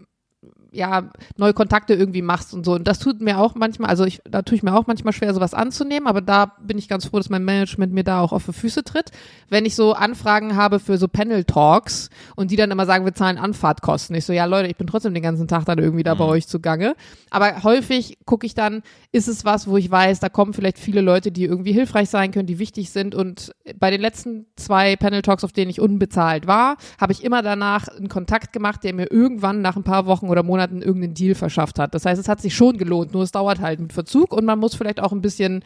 [0.70, 2.74] ja, neue Kontakte irgendwie machst und so.
[2.74, 5.32] Und das tut mir auch manchmal, also ich, da tue ich mir auch manchmal schwer,
[5.32, 8.44] sowas anzunehmen, aber da bin ich ganz froh, dass mein Management mir da auch auf
[8.46, 9.10] die Füße tritt.
[9.48, 13.38] Wenn ich so Anfragen habe für so Panel-Talks und die dann immer sagen, wir zahlen
[13.38, 14.14] Anfahrtkosten.
[14.16, 16.18] Ich so, ja Leute, ich bin trotzdem den ganzen Tag dann irgendwie da mhm.
[16.18, 16.94] bei euch zugange.
[17.30, 21.00] Aber häufig gucke ich dann, ist es was, wo ich weiß, da kommen vielleicht viele
[21.00, 23.14] Leute, die irgendwie hilfreich sein können, die wichtig sind.
[23.14, 27.88] Und bei den letzten zwei Panel-Talks, auf denen ich unbezahlt war, habe ich immer danach
[27.88, 31.34] einen Kontakt gemacht, der mir irgendwann nach ein paar Wochen oder Monaten Monaten irgendeinen Deal
[31.34, 31.94] verschafft hat.
[31.94, 34.58] Das heißt, es hat sich schon gelohnt, nur es dauert halt mit Verzug und man
[34.58, 35.62] muss vielleicht auch ein bisschen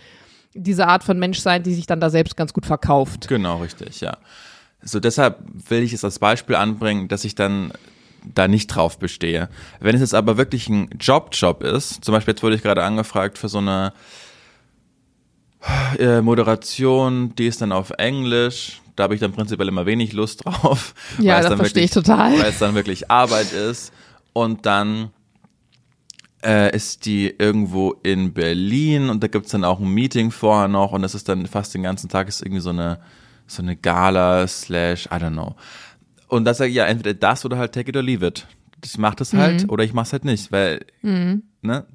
[0.54, 3.28] diese Art von Mensch sein, die sich dann da selbst ganz gut verkauft.
[3.28, 4.18] Genau, richtig, ja.
[4.82, 7.72] So deshalb will ich es als Beispiel anbringen, dass ich dann
[8.34, 9.48] da nicht drauf bestehe.
[9.80, 13.38] Wenn es jetzt aber wirklich ein Job-Job ist, zum Beispiel jetzt wurde ich gerade angefragt
[13.38, 13.94] für so eine
[15.98, 18.80] äh, Moderation, die ist dann auf Englisch.
[18.94, 20.94] Da habe ich dann prinzipiell immer wenig Lust drauf.
[21.18, 22.38] Ja, das verstehe ich total.
[22.38, 23.92] Weil es dann wirklich Arbeit ist
[24.32, 25.10] und dann
[26.44, 30.92] äh, ist die irgendwo in Berlin und da gibt's dann auch ein Meeting vorher noch
[30.92, 32.98] und das ist dann fast den ganzen Tag ist irgendwie so eine
[33.46, 35.54] so eine Gala slash I don't know.
[36.28, 38.46] Und da sage ich ja entweder das oder halt take it or leave it.
[38.84, 39.70] Ich mach das halt mhm.
[39.70, 41.42] oder ich mach's halt nicht, weil mhm.
[41.60, 41.86] ne?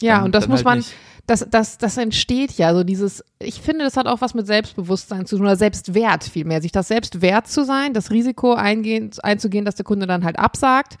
[0.00, 0.92] Ja, dann, und das muss halt man, nicht.
[1.26, 5.26] das, das, das entsteht ja so dieses, ich finde, das hat auch was mit Selbstbewusstsein
[5.26, 9.76] zu tun oder Selbstwert vielmehr, sich das Selbstwert zu sein, das Risiko eingehen, einzugehen, dass
[9.76, 10.98] der Kunde dann halt absagt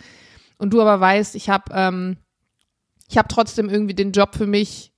[0.58, 2.16] und du aber weißt, ich habe ähm,
[3.08, 4.92] ich habe trotzdem irgendwie den Job für mich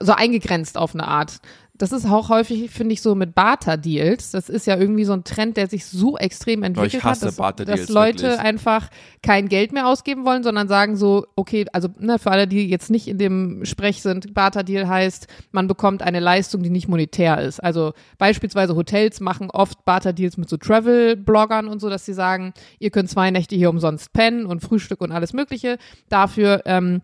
[0.00, 1.40] so eingegrenzt auf eine Art.
[1.80, 4.32] Das ist auch häufig, finde ich, so mit Barter-Deals.
[4.32, 7.60] Das ist ja irgendwie so ein Trend, der sich so extrem entwickelt ich hasse hat,
[7.60, 8.40] dass, dass Leute wirklich.
[8.40, 8.90] einfach
[9.22, 12.90] kein Geld mehr ausgeben wollen, sondern sagen so, okay, also ne, für alle, die jetzt
[12.90, 17.60] nicht in dem Sprech sind, Barter-Deal heißt, man bekommt eine Leistung, die nicht monetär ist.
[17.60, 22.90] Also beispielsweise Hotels machen oft Barter-Deals mit so Travel-Bloggern und so, dass sie sagen, ihr
[22.90, 25.78] könnt zwei Nächte hier umsonst pennen und Frühstück und alles Mögliche.
[26.10, 27.00] Dafür ähm,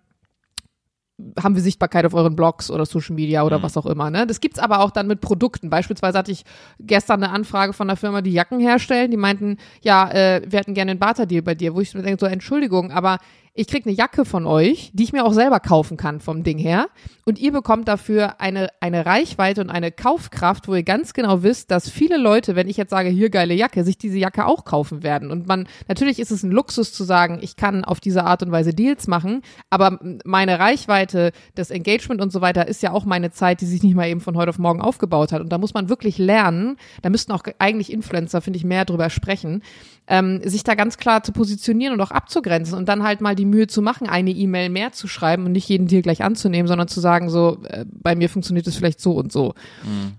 [1.43, 4.11] haben wir Sichtbarkeit auf euren Blogs oder Social Media oder was auch immer.
[4.11, 4.27] Ne?
[4.27, 5.71] Das gibt's aber auch dann mit Produkten.
[5.71, 6.45] Beispielsweise hatte ich
[6.79, 9.11] gestern eine Anfrage von einer Firma, die Jacken herstellen.
[9.11, 12.21] Die meinten, ja, äh, wir hätten gerne einen Barter-Deal bei dir, wo ich mir denke,
[12.21, 13.19] so Entschuldigung, aber
[13.57, 16.59] ich krieg eine Jacke von euch, die ich mir auch selber kaufen kann vom Ding
[16.59, 16.89] her.
[17.25, 21.71] Und ihr bekommt dafür eine, eine Reichweite und eine Kaufkraft, wo ihr ganz genau wisst,
[21.71, 25.03] dass viele Leute, wenn ich jetzt sage, hier geile Jacke, sich diese Jacke auch kaufen
[25.03, 25.31] werden.
[25.31, 28.53] Und man, natürlich ist es ein Luxus zu sagen, ich kann auf diese Art und
[28.53, 33.33] Weise Deals machen, aber meine Reichweite, das Engagement und so weiter ist ja auch meine
[33.33, 35.41] Zeit, die sich nicht mal eben von heute auf morgen aufgebaut hat.
[35.41, 39.09] Und da muss man wirklich lernen, da müssten auch eigentlich Influencer, finde ich, mehr drüber
[39.09, 39.63] sprechen,
[40.09, 43.46] ähm, sich da ganz klar zu positionieren und auch abzugrenzen und dann halt mal die
[43.47, 46.89] Mühe zu machen, eine E-Mail mehr zu schreiben und nicht jeden Deal gleich anzunehmen, sondern
[46.89, 49.55] zu sagen, so, äh, bei mir funktioniert es vielleicht so und so.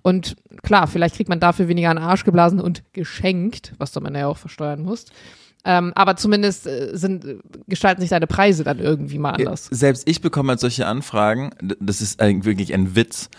[0.01, 4.01] Und klar, vielleicht kriegt man dafür weniger an den Arsch geblasen und geschenkt, was du
[4.01, 5.11] man ja auch versteuern musst.
[5.65, 7.25] Ähm, aber zumindest äh, sind,
[7.67, 9.67] gestalten sich deine Preise dann irgendwie mal anders.
[9.69, 13.29] Selbst ich bekomme halt solche Anfragen, das ist eigentlich wirklich ein Witz,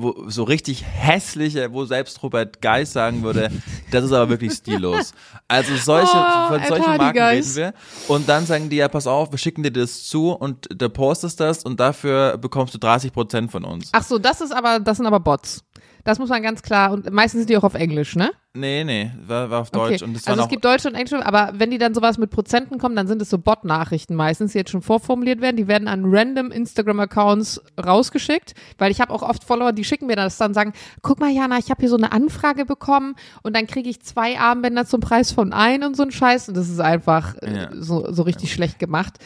[0.00, 3.50] wo so richtig hässliche, wo selbst Robert Geis sagen würde,
[3.90, 5.12] das ist aber wirklich stillos.
[5.48, 7.56] Also solche, Oh, von solchen Marken Geis.
[7.56, 7.74] reden
[8.08, 8.14] wir.
[8.14, 11.40] Und dann sagen die, ja, pass auf, wir schicken dir das zu und du postest
[11.40, 13.90] das und dafür bekommst du 30 Prozent von uns.
[13.92, 15.64] Ach so, das ist aber, das sind aber Bots.
[16.08, 18.30] Das muss man ganz klar, und meistens sind die auch auf Englisch, ne?
[18.54, 19.96] Nee, nee, war, war auf Deutsch.
[19.96, 20.04] Okay.
[20.04, 22.78] Und das also es gibt deutsche und englische, aber wenn die dann sowas mit Prozenten
[22.78, 25.58] kommen, dann sind es so Bot-Nachrichten meistens, die jetzt schon vorformuliert werden.
[25.58, 30.16] Die werden an random Instagram-Accounts rausgeschickt, weil ich habe auch oft Follower, die schicken mir
[30.16, 33.54] das dann und sagen, guck mal Jana, ich habe hier so eine Anfrage bekommen und
[33.54, 36.70] dann kriege ich zwei Armbänder zum Preis von ein und so ein Scheiß und das
[36.70, 37.68] ist einfach äh, Ja.
[37.74, 39.18] so, so richtig schlecht gemacht.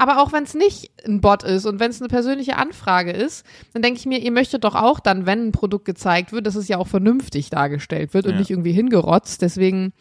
[0.00, 3.44] Aber auch wenn es nicht ein Bot ist und wenn es eine persönliche Anfrage ist,
[3.74, 6.54] dann denke ich mir, ihr möchtet doch auch dann, wenn ein Produkt gezeigt wird, dass
[6.54, 8.38] es ja auch vernünftig dargestellt wird und Ja.
[8.38, 9.42] nicht irgendwie hingerotzt.
[9.42, 9.92] Deswegen,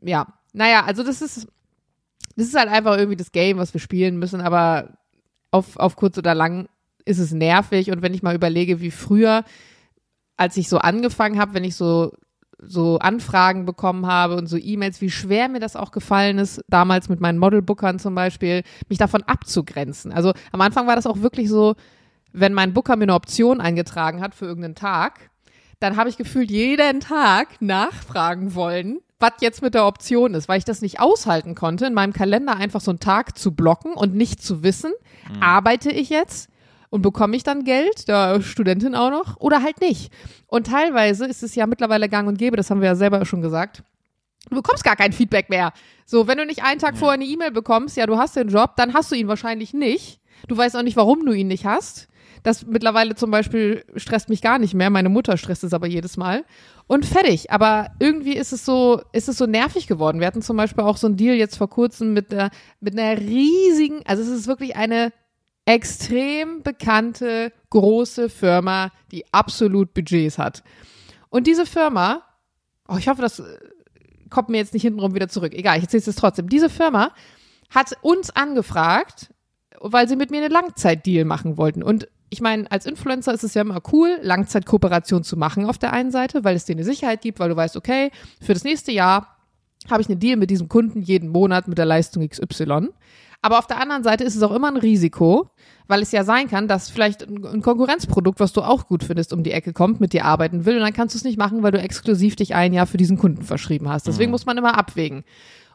[0.00, 1.48] ja, naja, also das ist,
[2.36, 4.96] das ist halt einfach irgendwie das Game, was wir spielen müssen, aber
[5.50, 6.68] auf, auf kurz oder lang
[7.04, 9.44] ist es nervig und wenn ich mal überlege, wie früher,
[10.38, 12.12] als ich so angefangen habe, wenn ich so
[12.66, 17.08] so Anfragen bekommen habe und so E-Mails, wie schwer mir das auch gefallen ist, damals
[17.08, 20.12] mit meinen Modelbookern zum Beispiel, mich davon abzugrenzen.
[20.12, 21.74] Also am Anfang war das auch wirklich so,
[22.32, 25.30] wenn mein Booker mir eine Option eingetragen hat für irgendeinen Tag,
[25.80, 30.58] dann habe ich gefühlt jeden Tag nachfragen wollen, was jetzt mit der Option ist, weil
[30.58, 34.14] ich das nicht aushalten konnte, in meinem Kalender einfach so einen Tag zu blocken und
[34.14, 34.92] nicht zu wissen,
[35.40, 36.48] arbeite ich jetzt
[36.92, 40.12] und bekomme ich dann Geld, der Studentin auch noch, oder halt nicht.
[40.46, 43.40] Und teilweise ist es ja mittlerweile gang und gäbe, das haben wir ja selber schon
[43.40, 43.82] gesagt,
[44.50, 45.72] du bekommst gar kein Feedback mehr.
[46.04, 48.76] So, wenn du nicht einen Tag vorher eine E-Mail bekommst, ja, du hast den Job,
[48.76, 50.20] dann hast du ihn wahrscheinlich nicht.
[50.48, 52.08] Du weißt auch nicht, warum du ihn nicht hast.
[52.42, 54.90] Das mittlerweile zum Beispiel stresst mich gar nicht mehr.
[54.90, 56.44] Meine Mutter stresst es aber jedes Mal.
[56.88, 57.50] Und fertig.
[57.50, 60.20] Aber irgendwie ist es so, ist es so nervig geworden.
[60.20, 62.50] Wir hatten zum Beispiel auch so einen Deal jetzt vor kurzem mit einer,
[62.80, 65.12] mit einer riesigen, also es ist wirklich eine
[65.64, 70.62] extrem bekannte, große Firma, die absolut Budgets hat.
[71.30, 72.22] Und diese Firma,
[72.88, 73.44] oh, ich hoffe, das äh,
[74.28, 75.54] kommt mir jetzt nicht hintenrum wieder zurück.
[75.54, 76.48] Egal, ich erzähle es trotzdem.
[76.48, 77.12] Diese Firma
[77.70, 79.32] hat uns angefragt,
[79.80, 81.82] weil sie mit mir einen Langzeitdeal machen wollten.
[81.82, 85.92] Und ich meine, als Influencer ist es ja immer cool, Langzeitkooperation zu machen auf der
[85.92, 88.90] einen Seite, weil es dir eine Sicherheit gibt, weil du weißt, okay, für das nächste
[88.90, 89.36] Jahr
[89.90, 92.88] habe ich einen Deal mit diesem Kunden jeden Monat mit der Leistung XY.
[93.42, 95.50] Aber auf der anderen Seite ist es auch immer ein Risiko,
[95.88, 99.42] weil es ja sein kann, dass vielleicht ein Konkurrenzprodukt, was du auch gut findest, um
[99.42, 101.72] die Ecke kommt, mit dir arbeiten will und dann kannst du es nicht machen, weil
[101.72, 104.06] du exklusiv dich ein Jahr für diesen Kunden verschrieben hast.
[104.06, 105.24] Deswegen muss man immer abwägen.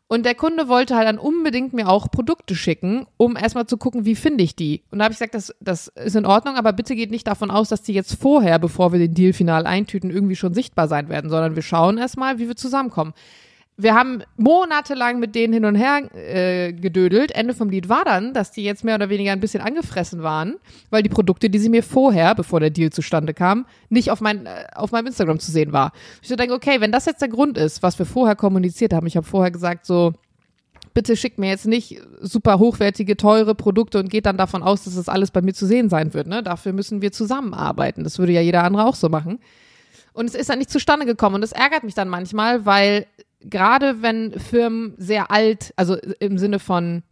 [0.10, 4.06] Und der Kunde wollte halt dann unbedingt mir auch Produkte schicken, um erstmal zu gucken,
[4.06, 4.84] wie finde ich die.
[4.90, 7.52] Und da habe ich gesagt, das, das ist in Ordnung, aber bitte geht nicht davon
[7.52, 11.10] aus, dass die jetzt vorher, bevor wir den Deal final eintüten, irgendwie schon sichtbar sein
[11.10, 13.14] werden, sondern wir schauen erstmal, wie wir zusammenkommen.
[13.80, 17.32] Wir haben monatelang mit denen hin und her äh, gedödelt.
[17.34, 20.56] Ende vom Lied war dann, dass die jetzt mehr oder weniger ein bisschen angefressen waren,
[20.90, 24.48] weil die Produkte, die sie mir vorher, bevor der Deal zustande kam, nicht auf, mein,
[24.48, 25.92] äh, auf meinem Instagram zu sehen war.
[26.24, 29.06] Ich so denke, okay, wenn das jetzt der Grund ist, was wir vorher kommuniziert haben,
[29.06, 30.14] ich habe vorher gesagt so,
[30.96, 34.96] bitte schickt mir jetzt nicht super hochwertige, teure Produkte und geht dann davon aus, dass
[34.96, 36.26] das alles bei mir zu sehen sein wird.
[36.26, 36.42] Ne?
[36.42, 38.04] Dafür müssen wir zusammenarbeiten.
[38.04, 39.38] Das würde ja jeder andere auch so machen.
[40.14, 41.36] Und es ist dann nicht zustande gekommen.
[41.36, 43.06] Und das ärgert mich dann manchmal, weil
[43.42, 47.04] gerade wenn Firmen sehr alt, also im Sinne von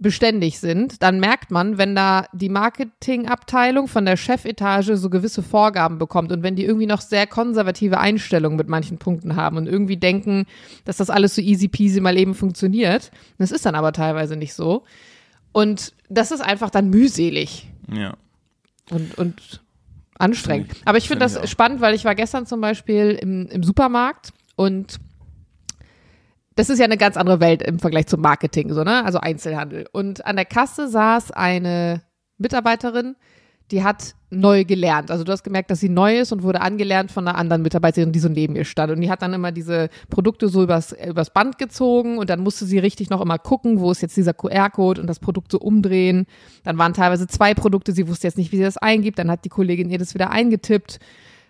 [0.00, 5.98] beständig sind, dann merkt man, wenn da die Marketingabteilung von der Chefetage so gewisse Vorgaben
[5.98, 9.98] bekommt und wenn die irgendwie noch sehr konservative Einstellungen mit manchen Punkten haben und irgendwie
[9.98, 10.46] denken,
[10.86, 13.10] dass das alles so easy peasy mal eben funktioniert.
[13.36, 14.84] Das ist dann aber teilweise nicht so.
[15.52, 17.68] Und das ist einfach dann mühselig.
[17.92, 18.14] Ja.
[18.90, 19.60] Und, und
[20.18, 20.76] anstrengend.
[20.86, 21.46] Aber ich finde find das auch.
[21.46, 24.98] spannend, weil ich war gestern zum Beispiel im, im Supermarkt und
[26.56, 29.04] das ist ja eine ganz andere Welt im Vergleich zum Marketing, so, ne?
[29.04, 29.86] Also Einzelhandel.
[29.92, 32.02] Und an der Kasse saß eine
[32.38, 33.16] Mitarbeiterin,
[33.70, 35.10] die hat neu gelernt.
[35.10, 38.12] Also du hast gemerkt, dass sie neu ist und wurde angelernt von einer anderen Mitarbeiterin,
[38.12, 38.92] die so neben ihr stand.
[38.92, 42.64] Und die hat dann immer diese Produkte so übers, übers Band gezogen und dann musste
[42.64, 46.26] sie richtig noch immer gucken, wo ist jetzt dieser QR-Code und das Produkt so umdrehen.
[46.64, 49.18] Dann waren teilweise zwei Produkte, sie wusste jetzt nicht, wie sie das eingibt.
[49.18, 50.98] Dann hat die Kollegin ihr das wieder eingetippt.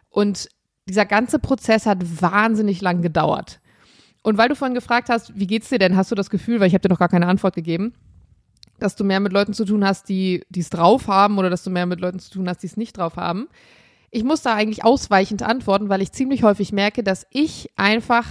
[0.08, 0.48] Und
[0.88, 3.59] dieser ganze Prozess hat wahnsinnig lang gedauert.
[4.22, 6.68] Und weil du vorhin gefragt hast, wie geht's dir denn, hast du das Gefühl, weil
[6.68, 7.94] ich habe dir noch gar keine Antwort gegeben,
[8.78, 11.70] dass du mehr mit Leuten zu tun hast, die es drauf haben oder dass du
[11.70, 13.48] mehr mit Leuten zu tun hast, die es nicht drauf haben?
[14.11, 18.26] Ich muss da eigentlich ausweichend antworten, weil ich ziemlich häufig merke, dass ich einfach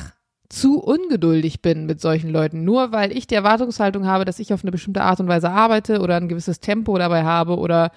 [0.49, 2.63] zu ungeduldig bin mit solchen Leuten.
[2.63, 6.01] Nur weil ich die Erwartungshaltung habe, dass ich auf eine bestimmte Art und Weise arbeite
[6.01, 7.91] oder ein gewisses Tempo dabei habe oder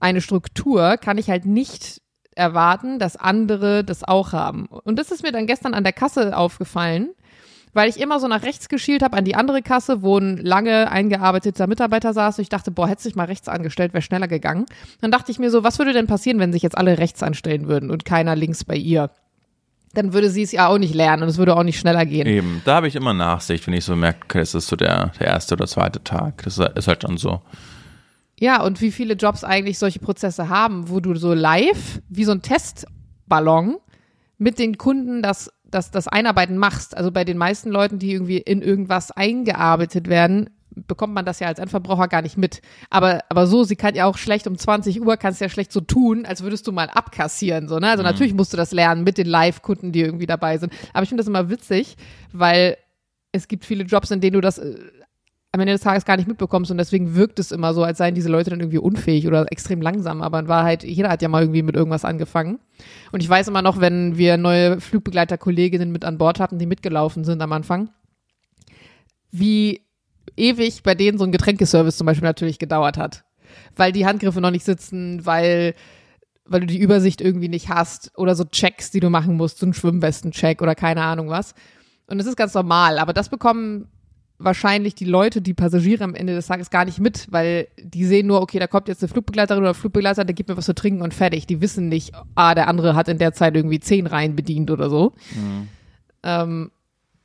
[0.00, 2.00] eine Struktur, kann ich halt nicht
[2.40, 4.66] erwarten, dass andere das auch haben.
[4.66, 7.10] Und das ist mir dann gestern an der Kasse aufgefallen,
[7.72, 10.90] weil ich immer so nach rechts geschielt habe an die andere Kasse, wo ein lange
[10.90, 14.66] eingearbeiteter Mitarbeiter saß und ich dachte, boah, hätte sich mal rechts angestellt, wäre schneller gegangen.
[15.00, 17.68] Dann dachte ich mir so, was würde denn passieren, wenn sich jetzt alle rechts anstellen
[17.68, 19.10] würden und keiner links bei ihr?
[19.92, 22.26] Dann würde sie es ja auch nicht lernen und es würde auch nicht schneller gehen.
[22.26, 25.26] Eben, da habe ich immer Nachsicht, wenn ich so merke, das ist so der, der
[25.26, 26.42] erste oder zweite Tag.
[26.44, 27.42] Das ist halt schon so.
[28.40, 32.32] Ja, und wie viele Jobs eigentlich solche Prozesse haben, wo du so live, wie so
[32.32, 33.76] ein Testballon,
[34.38, 36.96] mit den Kunden das, das, das Einarbeiten machst.
[36.96, 41.48] Also bei den meisten Leuten, die irgendwie in irgendwas eingearbeitet werden, bekommt man das ja
[41.48, 42.62] als Endverbraucher gar nicht mit.
[42.88, 45.82] Aber, aber so, sie kann ja auch schlecht um 20 Uhr, kannst ja schlecht so
[45.82, 47.68] tun, als würdest du mal abkassieren.
[47.68, 47.90] So, ne?
[47.90, 50.72] Also natürlich musst du das lernen mit den Live-Kunden, die irgendwie dabei sind.
[50.94, 51.96] Aber ich finde das immer witzig,
[52.32, 52.78] weil
[53.32, 54.76] es gibt viele Jobs, in denen du das äh,
[55.52, 58.14] am Ende des Tages gar nicht mitbekommst und deswegen wirkt es immer so, als seien
[58.14, 60.22] diese Leute dann irgendwie unfähig oder extrem langsam.
[60.22, 62.60] Aber in Wahrheit, jeder hat ja mal irgendwie mit irgendwas angefangen.
[63.10, 67.24] Und ich weiß immer noch, wenn wir neue Flugbegleiter-Kolleginnen mit an Bord hatten, die mitgelaufen
[67.24, 67.90] sind am Anfang,
[69.32, 69.82] wie
[70.36, 73.24] ewig bei denen so ein Getränkeservice zum Beispiel natürlich gedauert hat.
[73.74, 75.74] Weil die Handgriffe noch nicht sitzen, weil
[76.50, 79.66] weil du die Übersicht irgendwie nicht hast oder so Checks, die du machen musst, so
[79.66, 81.54] ein Schwimmwesten-Check oder keine Ahnung was.
[82.08, 83.86] Und das ist ganz normal, aber das bekommen
[84.40, 88.26] wahrscheinlich die Leute, die Passagiere am Ende des Tages gar nicht mit, weil die sehen
[88.26, 91.02] nur, okay, da kommt jetzt eine Flugbegleiterin oder Flugbegleiter, der gibt mir was zu trinken
[91.02, 91.46] und fertig.
[91.46, 94.88] Die wissen nicht, ah, der andere hat in der Zeit irgendwie zehn Reihen bedient oder
[94.90, 95.12] so.
[96.22, 96.70] Ähm,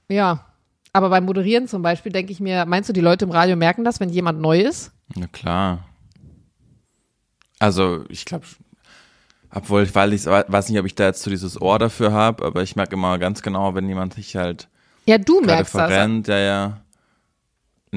[0.10, 0.45] ja,
[0.93, 3.84] aber beim Moderieren zum Beispiel denke ich mir, meinst du, die Leute im Radio merken
[3.84, 4.91] das, wenn jemand neu ist?
[5.15, 5.86] Na klar.
[7.60, 8.45] Also, ich glaube,
[9.51, 12.45] obwohl ich weiß, nicht, weiß nicht, ob ich da jetzt so dieses Ohr dafür habe,
[12.45, 14.67] aber ich merke immer ganz genau, wenn jemand sich halt
[15.06, 15.89] Ja, du merkst das.
[15.89, 16.82] verrennt, ja, ja.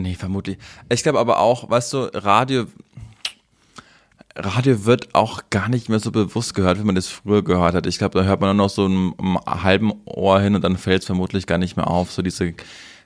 [0.02, 0.58] Nee, vermutlich.
[0.88, 2.66] Ich glaube aber auch, weißt du, Radio,
[4.36, 7.86] Radio wird auch gar nicht mehr so bewusst gehört, wie man das früher gehört hat.
[7.86, 10.76] Ich glaube, da hört man nur noch so einen, einen halben Ohr hin und dann
[10.76, 12.12] fällt es vermutlich gar nicht mehr auf.
[12.12, 12.54] So diese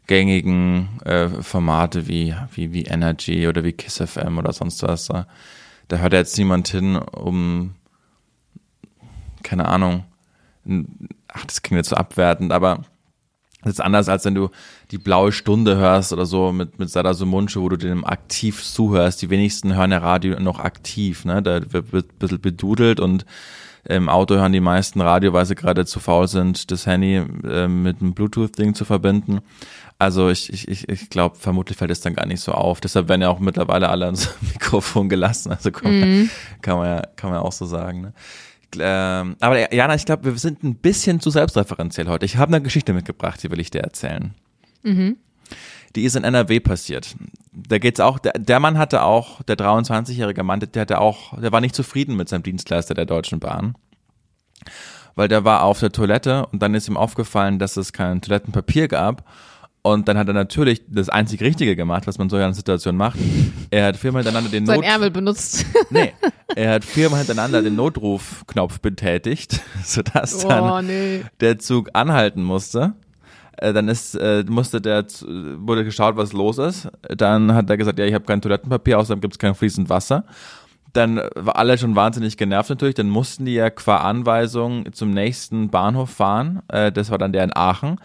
[0.06, 5.06] gängigen äh, Formate wie, wie, wie Energy oder wie Kiss FM oder sonst was.
[5.06, 5.26] Da,
[5.88, 7.74] da hört jetzt niemand hin, um,
[9.42, 10.04] keine Ahnung,
[11.28, 12.82] ach, das klingt jetzt so abwertend, aber
[13.62, 14.50] das ist anders, als wenn du
[14.90, 19.22] die blaue Stunde hörst oder so mit, mit Sada Sumunchu, wo du dem aktiv zuhörst.
[19.22, 21.42] Die wenigsten hören ja Radio noch aktiv, ne?
[21.42, 23.24] Da wird, wird ein bisschen bedudelt und
[23.84, 27.66] im Auto hören die meisten Radio, weil sie gerade zu faul sind, das Handy äh,
[27.66, 29.40] mit einem Bluetooth-Ding zu verbinden.
[29.98, 32.80] Also ich, ich, ich, ich glaube, vermutlich fällt es dann gar nicht so auf.
[32.80, 35.50] Deshalb werden ja auch mittlerweile alle ans Mikrofon gelassen.
[35.52, 38.00] Also kann, man, kann man ja, kann man ja auch so sagen.
[38.02, 38.12] Ne?
[38.78, 42.24] Ähm, aber Jana, ich glaube, wir sind ein bisschen zu selbstreferenziell heute.
[42.24, 44.34] Ich habe eine Geschichte mitgebracht, die will ich dir erzählen.
[45.94, 47.14] Die ist in NRW passiert.
[47.52, 51.52] Da geht's auch, der, der Mann hatte auch, der 23-jährige Mann, der hatte auch, der
[51.52, 53.74] war nicht zufrieden mit seinem Dienstleister der Deutschen Bahn.
[55.14, 58.88] Weil der war auf der Toilette und dann ist ihm aufgefallen, dass es kein Toilettenpapier
[58.88, 59.28] gab.
[59.84, 62.96] Und dann hat er natürlich das einzig Richtige gemacht, was man so in einer Situation
[62.96, 63.18] macht.
[63.70, 65.66] Er hat viermal hintereinander den Sein Not Ärmel benutzt.
[65.90, 66.12] Nee,
[66.54, 71.22] er hat viermal hintereinander den Notrufknopf betätigt, sodass dann oh, nee.
[71.40, 72.94] der Zug anhalten musste.
[73.56, 75.04] Äh, dann ist, äh, musste der,
[75.56, 76.88] wurde geschaut, was los ist.
[77.08, 80.24] Dann hat er gesagt, ja, ich habe kein Toilettenpapier, außerdem gibt es kein fließend Wasser.
[80.92, 82.94] Dann war alle schon wahnsinnig genervt natürlich.
[82.94, 86.62] Dann mussten die ja qua Anweisung zum nächsten Bahnhof fahren.
[86.68, 87.98] Äh, das war dann der in Aachen.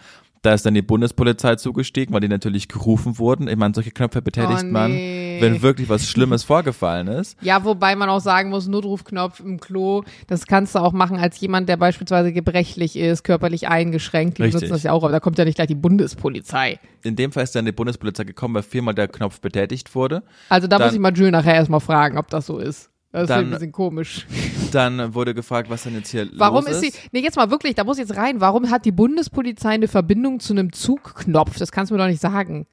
[0.48, 3.48] Da ist dann die Bundespolizei zugestiegen, weil die natürlich gerufen wurden.
[3.48, 5.36] Ich meine, solche Knöpfe betätigt Oh, man, nee.
[5.42, 7.36] wenn wirklich was Schlimmes vorgefallen ist.
[7.42, 11.38] Ja, wobei man auch sagen muss, Notrufknopf im Klo, das kannst du auch machen als
[11.40, 14.38] jemand, der beispielsweise gebrechlich ist, körperlich eingeschränkt.
[14.38, 14.60] Die Richtig.
[14.60, 16.78] benutzen das ja auch, aber da kommt ja nicht gleich die Bundespolizei.
[17.02, 20.22] In dem Fall ist dann die Bundespolizei gekommen, weil viermal der Knopf betätigt wurde.
[20.48, 22.88] Also da Dann- muss ich mal Jules nachher erstmal fragen, ob das so ist.
[23.10, 24.26] Das ist Dann- ein bisschen komisch.
[24.72, 27.74] Dann wurde gefragt, was denn jetzt hier Warum los ist sie, nee, jetzt mal wirklich,
[27.74, 31.56] da muss ich jetzt rein, warum hat die Bundespolizei eine Verbindung zu einem Zugknopf?
[31.58, 32.66] Das kannst du mir doch nicht sagen.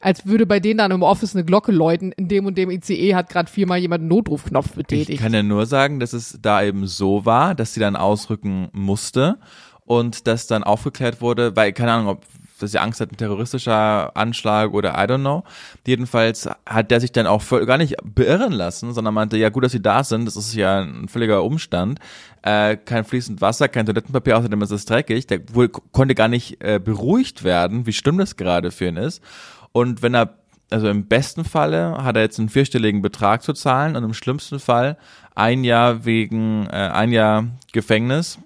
[0.00, 3.16] Als würde bei denen dann im Office eine Glocke läuten, in dem und dem ICE
[3.16, 5.20] hat gerade viermal jemand einen Notrufknopf Ich betätigt.
[5.20, 9.38] kann ja nur sagen, dass es da eben so war, dass sie dann ausrücken musste
[9.84, 12.24] und das dann aufgeklärt wurde, weil, keine Ahnung, ob
[12.58, 15.44] dass sie Angst hat, ein terroristischer Anschlag oder I don't know.
[15.86, 19.64] Jedenfalls hat der sich dann auch voll, gar nicht beirren lassen, sondern meinte, ja gut,
[19.64, 21.98] dass sie da sind, das ist ja ein völliger Umstand.
[22.42, 25.26] Äh, kein fließend Wasser, kein Toilettenpapier, außerdem ist es dreckig.
[25.26, 29.22] Der wohl konnte gar nicht äh, beruhigt werden, wie schlimm das gerade für ihn ist.
[29.72, 30.34] Und wenn er,
[30.70, 34.60] also im besten Falle hat er jetzt einen vierstelligen Betrag zu zahlen und im schlimmsten
[34.60, 34.96] Fall
[35.34, 38.38] ein Jahr wegen, äh, ein Jahr Gefängnis,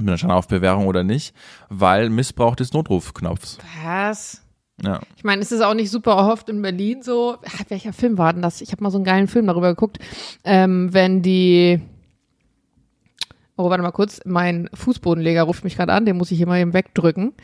[0.00, 1.34] bin dann schon auf Bewährung oder nicht,
[1.68, 3.58] weil Missbrauch des Notrufknopfs.
[3.84, 4.42] Was?
[4.82, 5.00] Ja.
[5.16, 7.36] Ich meine, es ist auch nicht super oft in Berlin so.
[7.44, 8.60] Ah, welcher Film war denn das?
[8.60, 9.98] Ich habe mal so einen geilen Film darüber geguckt.
[10.42, 11.80] Ähm, wenn die.
[13.56, 14.22] Oh, warte mal kurz.
[14.24, 16.06] Mein Fußbodenleger ruft mich gerade an.
[16.06, 17.34] Den muss ich hier mal eben wegdrücken.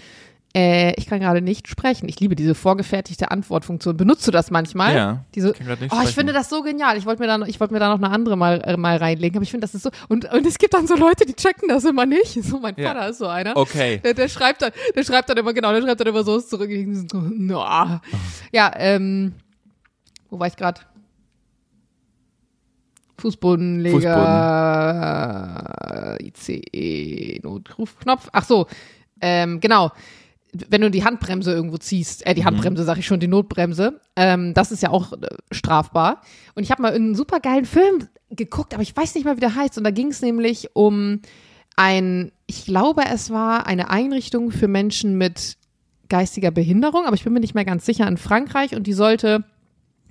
[0.56, 2.08] Äh, ich kann gerade nicht sprechen.
[2.08, 3.98] Ich liebe diese vorgefertigte Antwortfunktion.
[3.98, 4.96] Benutzt du das manchmal?
[4.96, 6.96] Ja, Diese, ich kann nicht oh, ich finde das so genial.
[6.96, 9.36] Ich wollte mir da, ich wollte mir da noch eine andere mal, äh, mal reinlegen.
[9.36, 9.90] Aber ich finde, das ist so.
[10.08, 12.42] Und, und es gibt dann so Leute, die checken das immer nicht.
[12.46, 12.94] So, mein Ja.
[12.94, 13.54] Vater ist so einer.
[13.54, 14.00] Okay.
[14.02, 16.70] Der, der schreibt dann, der schreibt dann immer, genau, der schreibt dann immer so zurück.
[17.10, 17.62] So, no.
[18.52, 19.34] Ja, ähm,
[20.30, 20.80] wo war ich gerade?
[23.18, 28.28] Fußbodenleger, ICE, Notrufknopf.
[28.32, 28.66] Ach so,
[29.20, 29.90] ähm, genau.
[30.68, 34.54] Wenn du die Handbremse irgendwo ziehst, äh, die Handbremse sag ich schon, die Notbremse, ähm,
[34.54, 36.22] das ist ja auch äh, strafbar.
[36.54, 39.40] Und ich habe mal einen super geilen Film geguckt, aber ich weiß nicht mal, wie
[39.40, 39.78] der heißt.
[39.78, 41.20] Und da ging es nämlich um
[41.76, 45.56] ein, ich glaube, es war eine Einrichtung für Menschen mit
[46.08, 49.44] geistiger Behinderung, aber ich bin mir nicht mehr ganz sicher, in Frankreich und die sollte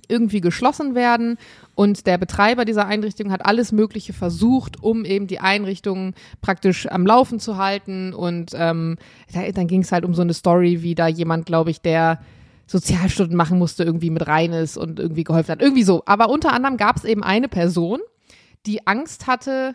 [0.08, 1.38] irgendwie geschlossen werden
[1.74, 7.06] und der Betreiber dieser Einrichtung hat alles Mögliche versucht, um eben die Einrichtung praktisch am
[7.06, 8.96] Laufen zu halten und ähm,
[9.32, 12.20] da, dann ging es halt um so eine Story, wie da jemand, glaube ich, der
[12.66, 15.62] Sozialstunden machen musste, irgendwie mit rein ist und irgendwie geholfen hat.
[15.62, 16.02] Irgendwie so.
[16.06, 18.00] Aber unter anderem gab es eben eine Person,
[18.66, 19.74] die Angst hatte,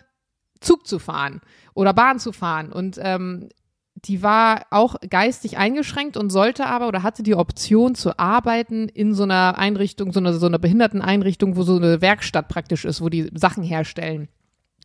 [0.60, 1.42] Zug zu fahren
[1.74, 2.72] oder Bahn zu fahren.
[2.72, 3.50] Und ähm,
[4.06, 9.14] die war auch geistig eingeschränkt und sollte aber oder hatte die Option zu arbeiten in
[9.14, 13.10] so einer Einrichtung, so einer, so einer Behinderteneinrichtung, wo so eine Werkstatt praktisch ist, wo
[13.10, 14.28] die Sachen herstellen.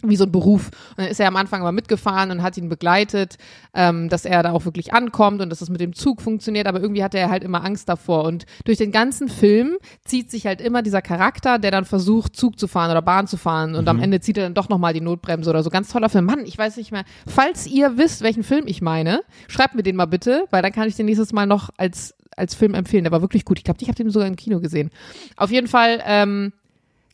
[0.03, 0.67] Wie so ein Beruf.
[0.91, 3.39] Und dann ist er am Anfang aber mitgefahren und hat ihn begleitet,
[3.75, 6.67] ähm, dass er da auch wirklich ankommt und dass es mit dem Zug funktioniert.
[6.67, 8.25] Aber irgendwie hatte er halt immer Angst davor.
[8.25, 12.59] Und durch den ganzen Film zieht sich halt immer dieser Charakter, der dann versucht, Zug
[12.59, 13.75] zu fahren oder Bahn zu fahren.
[13.75, 15.71] Und am Ende zieht er dann doch nochmal die Notbremse oder so.
[15.71, 16.27] Ganz toller Film.
[16.27, 17.05] Mann, ich weiß nicht mehr.
[17.27, 20.89] Falls ihr wisst, welchen Film ich meine, schreibt mir den mal bitte, weil dann kann
[20.89, 23.05] ich den nächstes Mal noch als, als Film empfehlen.
[23.05, 23.59] Der war wirklich gut.
[23.59, 24.91] Ich glaube, ich habe den sogar im Kino gesehen.
[25.37, 26.53] Auf jeden Fall, ähm,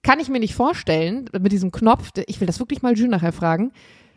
[0.02, 3.32] kann ich mir nicht vorstellen, mit diesem Knopf, ich will das wirklich mal Jules nachher
[3.32, 3.72] fragen,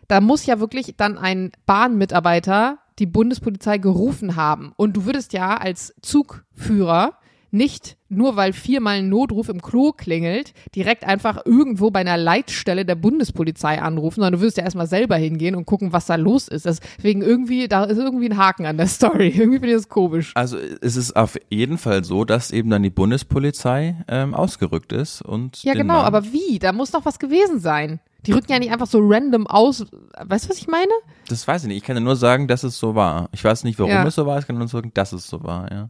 [0.07, 4.71] da muss ja wirklich dann ein Bahnmitarbeiter die Bundespolizei gerufen haben.
[4.77, 7.17] Und du würdest ja als Zugführer
[7.51, 12.85] nicht, nur weil viermal ein Notruf im Klo klingelt, direkt einfach irgendwo bei einer Leitstelle
[12.85, 16.47] der Bundespolizei anrufen, sondern du würdest ja erstmal selber hingehen und gucken, was da los
[16.47, 16.65] ist.
[16.65, 19.27] Deswegen irgendwie, da ist irgendwie ein Haken an der Story.
[19.29, 20.31] Irgendwie finde ich das komisch.
[20.35, 25.21] Also es ist auf jeden Fall so, dass eben dann die Bundespolizei ähm, ausgerückt ist
[25.21, 26.59] und Ja, genau, Mann- aber wie?
[26.59, 27.99] Da muss doch was gewesen sein.
[28.25, 29.85] Die rücken ja nicht einfach so random aus.
[30.23, 30.91] Weißt du, was ich meine?
[31.27, 31.77] das weiß ich nicht.
[31.77, 33.29] Ich kann ja nur sagen, dass es so war.
[33.33, 34.05] Ich weiß nicht, warum Ja.
[34.05, 34.39] es so war.
[34.39, 35.71] Ich kann nur sagen, dass es so war.
[35.71, 35.89] Ja.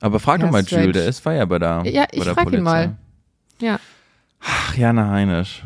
[0.00, 0.84] Aber frag Ja, doch mal strange.
[0.84, 2.60] Jules, der ist bei der Ja, ich frag ihn Polizei.
[2.62, 2.96] mal.
[3.60, 3.80] Ja,
[4.40, 5.64] Ach, Jana Heinisch.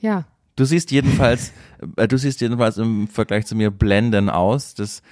[0.00, 0.24] ja.
[0.56, 1.52] Du siehst jedenfalls,
[1.96, 4.74] äh, du siehst jedenfalls im Vergleich zu mir blendend aus.
[4.74, 5.02] Das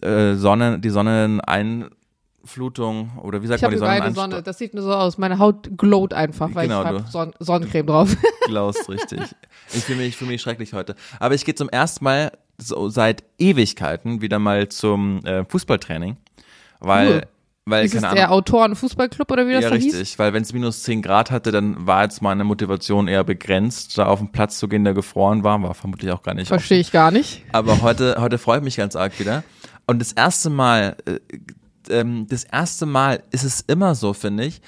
[0.00, 1.90] äh, Sonne, die Sonneneinflutung
[3.22, 4.30] oder wie sagt Ich man habe die Sonneneinstrahlung?
[4.32, 4.42] Sonne.
[4.42, 5.18] Das sieht nur so aus.
[5.18, 8.16] Meine Haut glowt einfach, weil Genau, ich habe Son Sonnencreme drauf.
[8.46, 9.20] Glaust richtig.
[9.74, 10.94] Ich fühle mich, ich fühle mich schrecklich heute.
[11.20, 16.16] Aber ich gehe zum ersten Mal so seit Ewigkeiten wieder mal zum äh, Fußballtraining,
[16.80, 17.22] weil Cool.
[17.70, 18.38] Weil, ist es keine der Ahnung.
[18.38, 20.18] Autoren-Fußballclub oder wie das Ja, da richtig, hieß?
[20.18, 24.06] weil wenn es minus 10 Grad hatte, dann war jetzt meine Motivation eher begrenzt, da
[24.06, 26.48] auf den Platz zu gehen, der gefroren war, war vermutlich auch gar nicht.
[26.48, 27.44] Verstehe ich gar nicht.
[27.52, 29.44] Aber heute, heute freue ich mich ganz arg wieder.
[29.86, 31.18] Und das erste Mal, äh,
[31.90, 34.60] ähm, das erste Mal ist es immer so, finde ich,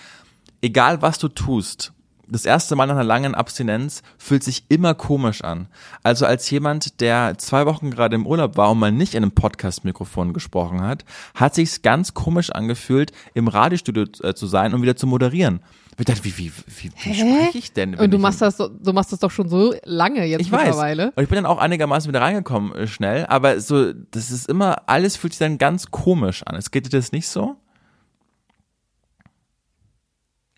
[0.62, 1.92] egal was du tust,
[2.31, 5.68] das erste Mal nach einer langen Abstinenz fühlt sich immer komisch an.
[6.03, 9.33] Also als jemand, der zwei Wochen gerade im Urlaub war und mal nicht in einem
[9.33, 11.05] Podcast-Mikrofon gesprochen hat,
[11.35, 15.61] hat sich's ganz komisch angefühlt, im Radiostudio äh, zu sein und wieder zu moderieren.
[15.99, 17.95] Ich dachte, wie, wie, wie, wie spreche ich denn?
[17.95, 20.64] Und du machst das, du machst das doch schon so lange jetzt ich weiß.
[20.64, 21.12] mittlerweile.
[21.14, 24.89] Und ich bin dann auch einigermaßen wieder reingekommen äh, schnell, aber so, das ist immer,
[24.89, 26.57] alles fühlt sich dann ganz komisch an.
[26.57, 27.57] Es geht dir das nicht so?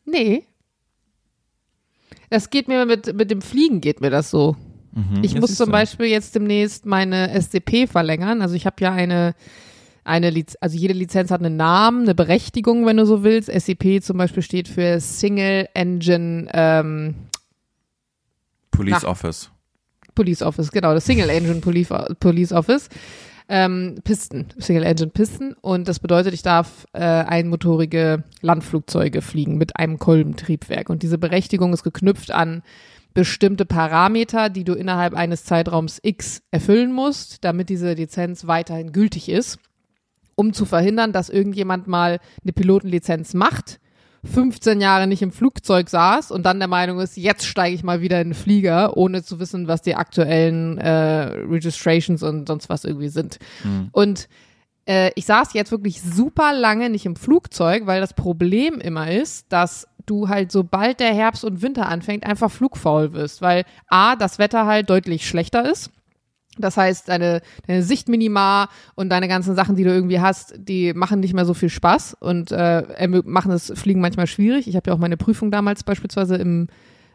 [0.05, 0.47] Nee.
[2.33, 4.57] Das geht mir mit, mit dem Fliegen geht mir das so.
[5.21, 5.73] ich ja, muss zum du.
[5.73, 8.41] Beispiel jetzt demnächst meine SDP verlängern.
[8.41, 9.35] Also ich habe ja eine,
[10.03, 13.53] eine Liz also jede Lizenz hat einen Namen, eine Berechtigung, wenn du so willst.
[13.53, 17.17] SEP zum Beispiel steht für Single Engine ähm,
[18.71, 19.09] Police Na.
[19.11, 19.51] Office.
[20.15, 22.89] Police Office, genau, das Single Engine Police Office.
[23.49, 25.55] Ähm, Pisten, Single Engine Pisten.
[25.61, 30.91] Und das bedeutet, ich darf äh, einmotorige Landflugzeuge fliegen mit einem Kolbentriebwerk.
[30.91, 32.63] Und diese Berechtigung ist geknüpft an
[33.15, 39.29] bestimmte Parameter, die du innerhalb eines Zeitraums X erfüllen musst, damit diese Lizenz weiterhin gültig
[39.29, 39.59] ist,
[40.35, 43.81] um zu verhindern, dass irgendjemand mal eine Pilotenlizenz macht
[44.25, 48.01] 15 Jahre nicht im Flugzeug saß und dann der Meinung ist, jetzt steige ich mal
[48.01, 52.85] wieder in den Flieger, ohne zu wissen, was die aktuellen äh, Registrations und sonst was
[52.85, 53.39] irgendwie sind.
[53.91, 54.29] Und
[54.87, 59.53] äh, ich saß jetzt wirklich super lange nicht im Flugzeug, weil das Problem immer ist,
[59.53, 64.39] dass du halt, sobald der Herbst und Winter anfängt, einfach flugfaul wirst, weil A, das
[64.39, 65.91] Wetter halt deutlich schlechter ist.
[66.59, 71.21] Das heißt, deine, deine Sichtminima und deine ganzen Sachen, die du irgendwie hast, die machen
[71.21, 74.69] nicht mehr so viel Spaß und äh, machen das Fliegen manchmal schwierig.
[74.69, 76.69] Ich habe ja auch meine Prüfung damals beispielsweise im,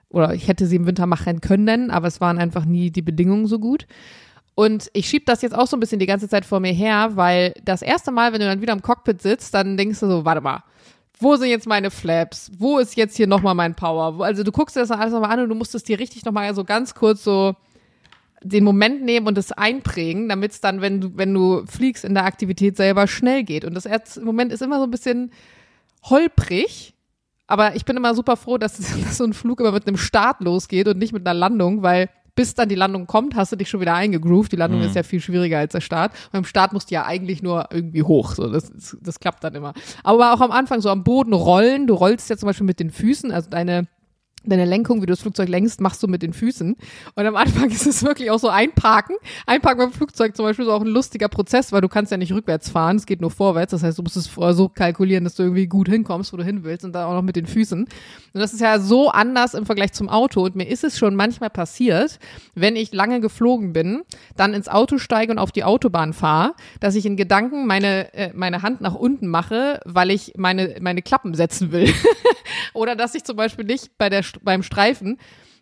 [0.09, 3.45] oder ich hätte sie im Winter machen können, aber es waren einfach nie die Bedingungen
[3.45, 3.85] so gut.
[4.55, 7.11] Und ich schieb das jetzt auch so ein bisschen die ganze Zeit vor mir her,
[7.13, 10.25] weil das erste Mal, wenn du dann wieder im Cockpit sitzt, dann denkst du so,
[10.25, 10.63] warte mal,
[11.19, 12.51] wo sind jetzt meine Flaps?
[12.57, 14.23] Wo ist jetzt hier nochmal mein Power?
[14.23, 16.53] Also du guckst dir das alles nochmal an und du musst es dir richtig nochmal
[16.55, 17.55] so ganz kurz so
[18.43, 22.13] den Moment nehmen und es einprägen, damit es dann, wenn du, wenn du fliegst in
[22.13, 23.65] der Aktivität selber schnell geht.
[23.65, 25.31] Und das erste Moment ist immer so ein bisschen
[26.03, 26.93] holprig,
[27.47, 30.41] aber ich bin immer super froh, dass, dass so ein Flug immer mit einem Start
[30.41, 33.67] losgeht und nicht mit einer Landung, weil bis dann die Landung kommt, hast du dich
[33.67, 34.51] schon wieder eingegroovt.
[34.51, 36.11] Die Landung ist ja viel schwieriger als der Start.
[36.25, 38.35] Und beim Start musst du ja eigentlich nur irgendwie hoch.
[38.35, 39.73] So, das, das, das klappt dann immer.
[40.03, 41.87] Aber auch am Anfang so am Boden rollen.
[41.87, 43.87] Du rollst ja zum Beispiel mit den Füßen, also deine
[44.51, 46.75] deine Lenkung, wie du das Flugzeug lenkst, machst du mit den Füßen.
[47.15, 49.15] Und am Anfang ist es wirklich auch so einparken.
[49.45, 52.31] Einparken beim Flugzeug zum Beispiel ist auch ein lustiger Prozess, weil du kannst ja nicht
[52.31, 53.71] rückwärts fahren, es geht nur vorwärts.
[53.71, 56.63] Das heißt, du musst es so kalkulieren, dass du irgendwie gut hinkommst, wo du hin
[56.63, 57.83] willst und dann auch noch mit den Füßen.
[57.83, 57.89] Und
[58.33, 60.43] das ist ja so anders im Vergleich zum Auto.
[60.43, 62.19] Und mir ist es schon manchmal passiert,
[62.55, 64.03] wenn ich lange geflogen bin,
[64.35, 68.31] dann ins Auto steige und auf die Autobahn fahre, dass ich in Gedanken meine, äh,
[68.33, 71.91] meine Hand nach unten mache, weil ich meine, meine Klappen setzen will.
[72.73, 75.17] Oder dass ich zum Beispiel nicht bei der, beim Streifen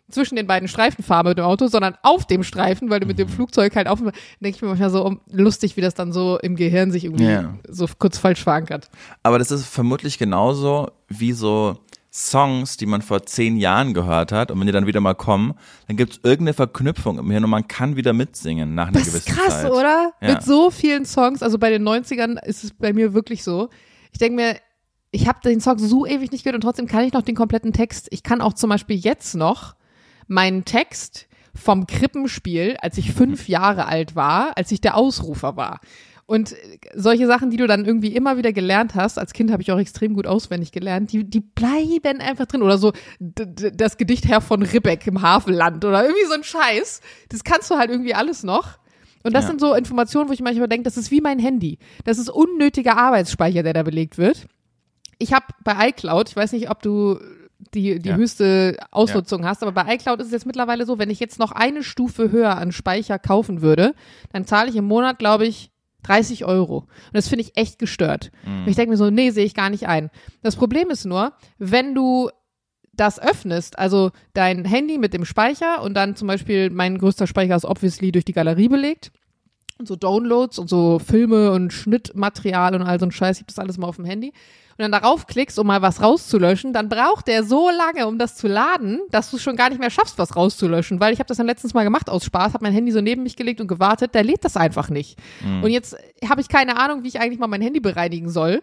[0.08, 3.18] zwischen den beiden Streifen fahre mit dem Auto, sondern auf dem Streifen, weil du mit
[3.18, 6.38] dem Flugzeug halt auf, denke ich mir manchmal so um, lustig, wie das dann so
[6.38, 7.54] im Gehirn sich irgendwie Ja.
[7.68, 8.88] so kurz falsch verankert.
[9.24, 11.78] Aber das ist vermutlich genauso wie so
[12.12, 15.54] Songs, die man vor zehn Jahren gehört hat und wenn die dann wieder mal kommen,
[15.88, 19.26] dann gibt's irgendeine Verknüpfung im Hirn und man kann wieder mitsingen nach einer Das ist
[19.26, 19.70] gewissen krass, Zeit.
[19.72, 20.12] oder?
[20.22, 20.34] Ja.
[20.34, 23.68] Mit so vielen Songs, also bei den 90ern ist es bei mir wirklich so.
[24.12, 24.56] Ich denke mir,
[25.10, 27.72] ich habe den Song so ewig nicht gehört und trotzdem kann ich noch den kompletten
[27.72, 28.08] Text.
[28.10, 29.74] Ich kann auch zum Beispiel jetzt noch
[30.28, 35.80] meinen Text vom Krippenspiel, als ich fünf Jahre alt war, als ich der Ausrufer war.
[36.26, 36.56] Und äh,
[36.94, 39.78] solche Sachen, die du dann irgendwie immer wieder gelernt hast, als Kind habe ich auch
[39.78, 42.62] extrem gut auswendig gelernt, die, die bleiben einfach drin.
[42.62, 47.00] Oder so das Gedicht Herr von Ribbeck im Havelland oder irgendwie so ein Scheiß.
[47.28, 48.78] Das kannst du halt irgendwie alles noch.
[49.22, 49.48] Und das Ja.
[49.50, 51.78] sind so Informationen, wo ich manchmal denke, das ist wie mein Handy.
[52.04, 54.46] Das ist unnötiger Arbeitsspeicher, der da belegt wird.
[55.18, 57.18] Ich habe bei iCloud, ich weiß nicht, ob du
[57.74, 58.16] die, die Ja.
[58.16, 61.52] höchste Ausnutzung hast, aber bei iCloud ist es jetzt mittlerweile so, wenn ich jetzt noch
[61.52, 63.94] eine Stufe höher an Speicher kaufen würde,
[64.32, 65.70] dann zahle ich im Monat, glaube ich,
[66.02, 66.78] 30 Euro.
[66.80, 68.30] Und das finde ich echt gestört.
[68.44, 70.10] Und ich denke mir so, nee, sehe ich gar nicht ein.
[70.42, 72.30] Das Problem ist nur, wenn du
[72.92, 77.56] das öffnest, also dein Handy mit dem Speicher und dann zum Beispiel mein größter Speicher
[77.56, 79.10] ist obviously durch die Galerie belegt
[79.78, 83.48] und so Downloads und so Filme und Schnittmaterial und all so ein Scheiß, ich hab
[83.48, 84.32] das alles mal auf dem Handy.
[84.78, 88.36] Und dann darauf klickst, um mal was rauszulöschen, dann braucht der so lange, um das
[88.36, 91.00] zu laden, dass du es schon gar nicht mehr schaffst, was rauszulöschen.
[91.00, 93.22] Weil ich habe das dann letztens mal gemacht aus Spaß, habe mein Handy so neben
[93.22, 95.18] mich gelegt und gewartet, der lädt das einfach nicht.
[95.62, 95.96] Und jetzt
[96.28, 98.62] habe ich keine Ahnung, wie ich eigentlich mal mein Handy bereinigen soll.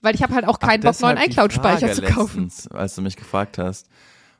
[0.00, 2.44] Weil ich habe halt auch keinen Ach, Bock, neuen iCloud-Speicher zu kaufen.
[2.44, 3.88] letztens, Als du mich gefragt hast,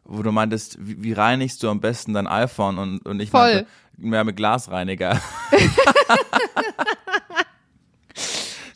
[0.08, 3.54] wo du meintest, wie, wie reinigst du am besten dein iPhone und, und ich Voll.
[3.54, 5.20] meinte, mehr mit Glasreiniger.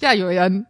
[0.03, 0.67] Ja, Julian.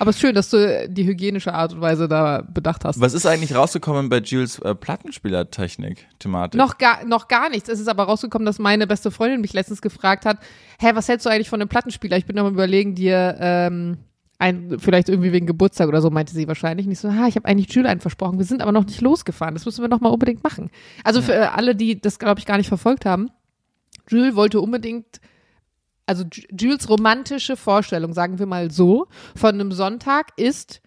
[0.00, 3.00] Aber es ist schön, dass du die hygienische Art und Weise da bedacht hast.
[3.00, 6.58] Was ist eigentlich rausgekommen bei Jules äh, Plattenspielertechnik-Thematik?
[6.58, 7.68] Noch gar, noch gar nichts.
[7.68, 10.38] Es ist aber rausgekommen, dass meine beste Freundin mich letztens gefragt hat,
[10.80, 12.16] hä, was hältst du eigentlich von einem Plattenspieler?
[12.16, 13.98] Ich bin am überlegen, dir ähm,
[14.44, 16.86] ein, vielleicht irgendwie wegen Geburtstag oder so, meinte sie wahrscheinlich.
[16.86, 18.38] Und ich so, ha, ich habe eigentlich Jules einen versprochen.
[18.38, 19.54] Wir sind aber noch nicht losgefahren.
[19.54, 20.70] Das müssen wir noch mal unbedingt machen.
[21.02, 23.30] Also für äh, alle, die das, glaube ich, gar nicht verfolgt haben,
[24.08, 25.20] Jules wollte unbedingt
[26.06, 30.82] also Ju- Jules romantische Vorstellung, sagen wir mal so, von einem Sonntag ist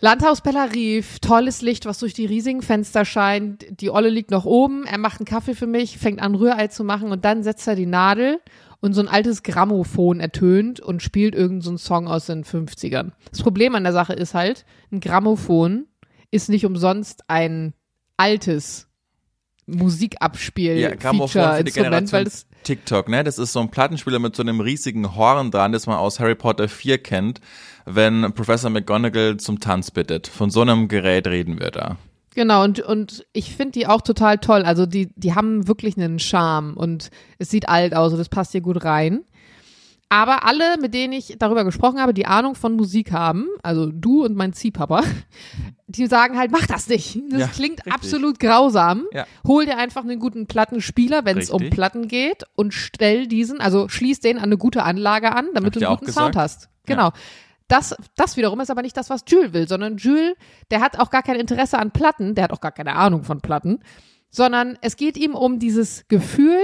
[0.00, 3.64] Landhaus Bellarive, tolles Licht, was durch die riesigen Fenster scheint.
[3.80, 6.84] Die Olle liegt noch oben, er macht einen Kaffee für mich, fängt an Rührei zu
[6.84, 8.40] machen und dann setzt er die Nadel
[8.84, 13.12] und so ein altes Grammophon ertönt und spielt irgendeinen so einen Song aus den 50ern.
[13.30, 15.86] Das Problem an der Sache ist halt, ein Grammophon
[16.30, 17.72] ist nicht umsonst ein
[18.18, 18.86] altes
[19.64, 23.24] Musikabspiel ja, Grammophon Feature für die Instrument, weil Generation das TikTok, ne?
[23.24, 26.34] Das ist so ein Plattenspieler mit so einem riesigen Horn dran, das man aus Harry
[26.34, 27.40] Potter 4 kennt,
[27.86, 30.26] wenn Professor McGonagall zum Tanz bittet.
[30.26, 31.96] Von so einem Gerät reden wir da.
[32.34, 34.62] Genau, und, und ich finde die auch total toll.
[34.62, 38.52] Also die, die haben wirklich einen Charme und es sieht alt aus und es passt
[38.52, 39.20] hier gut rein.
[40.08, 44.24] Aber alle, mit denen ich darüber gesprochen habe, die Ahnung von Musik haben, also du
[44.24, 45.02] und mein Ziehpapa,
[45.86, 47.18] die sagen halt, mach das nicht.
[47.30, 47.92] Das Ja, klingt richtig.
[47.92, 49.06] absolut grausam.
[49.12, 49.26] Ja.
[49.46, 51.70] Hol dir einfach einen guten Plattenspieler, wenn es um.
[51.70, 55.80] Platten geht und stell diesen, also schließ den an eine gute Anlage an, damit du
[55.86, 56.68] einen guten Sound hast.
[56.86, 57.10] Genau.
[57.68, 60.34] Das, das wiederum ist aber nicht das, was Jules will, sondern Jules,
[60.70, 63.40] der hat auch gar kein Interesse an Platten, der hat auch gar keine Ahnung von
[63.40, 63.80] Platten,
[64.30, 66.60] sondern es geht ihm um dieses Gefühl,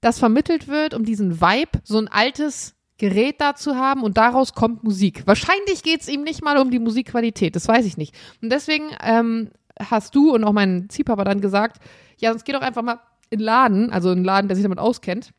[0.00, 4.52] das vermittelt wird, um diesen Vibe, so ein altes Gerät da zu haben und daraus
[4.52, 5.26] kommt Musik.
[5.26, 8.14] Wahrscheinlich geht es ihm nicht mal um die Musikqualität, das weiß ich nicht.
[8.42, 11.80] Und deswegen ähm, hast du und auch mein Ziehpapa dann gesagt,
[12.18, 14.78] ja, sonst geht doch einfach mal in den Laden, also einen Laden, der sich damit
[14.78, 15.32] auskennt,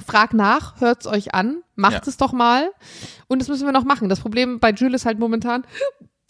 [0.00, 2.02] frag nach, hört's euch an, macht Ja.
[2.06, 2.70] es doch mal.
[3.26, 4.08] Und das müssen wir noch machen.
[4.08, 5.64] Das Problem bei Jules ist halt momentan,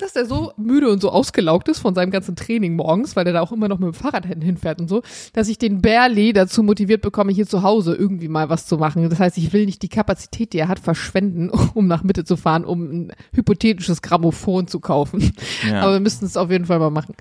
[0.01, 3.33] dass er so müde und so ausgelaugt ist von seinem ganzen Training morgens, weil er
[3.33, 5.03] da auch immer noch mit dem Fahrrad hin- hinfährt und so,
[5.33, 9.11] dass ich den barely dazu motiviert bekomme, hier zu Hause irgendwie mal was zu machen.
[9.11, 12.37] Das heißt, ich will nicht die Kapazität, die er hat, verschwenden, um nach Mitte zu
[12.37, 15.33] fahren, um ein hypothetisches Grammophon zu kaufen.
[15.69, 15.81] Ja.
[15.83, 17.17] Aber wir müssten es auf jeden Fall mal machen.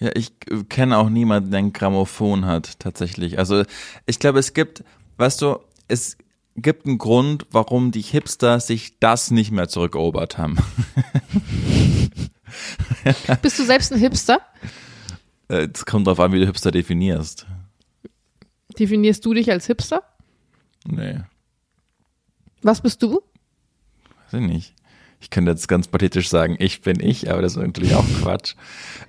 [0.00, 3.38] Ja, ich äh, kenne auch niemanden, der ein Grammophon hat, tatsächlich.
[3.38, 3.62] Also
[4.06, 4.82] ich glaube, es gibt,
[5.18, 5.58] weißt du,
[5.88, 6.16] es
[6.56, 10.56] gibt einen Grund, warum die Hipster sich das nicht mehr zurückerobert haben.
[13.42, 14.40] Bist du selbst ein Hipster?
[15.48, 17.46] Äh, Es kommt drauf an, wie du Hipster definierst.
[18.78, 20.02] Definierst du dich als Hipster?
[20.86, 21.20] Nee,
[22.62, 23.20] Was bist du?
[24.30, 24.74] weiß ich nicht.
[25.20, 28.54] Ich könnte jetzt ganz pathetisch sagen, ich bin ich, aber das ist natürlich auch Quatsch.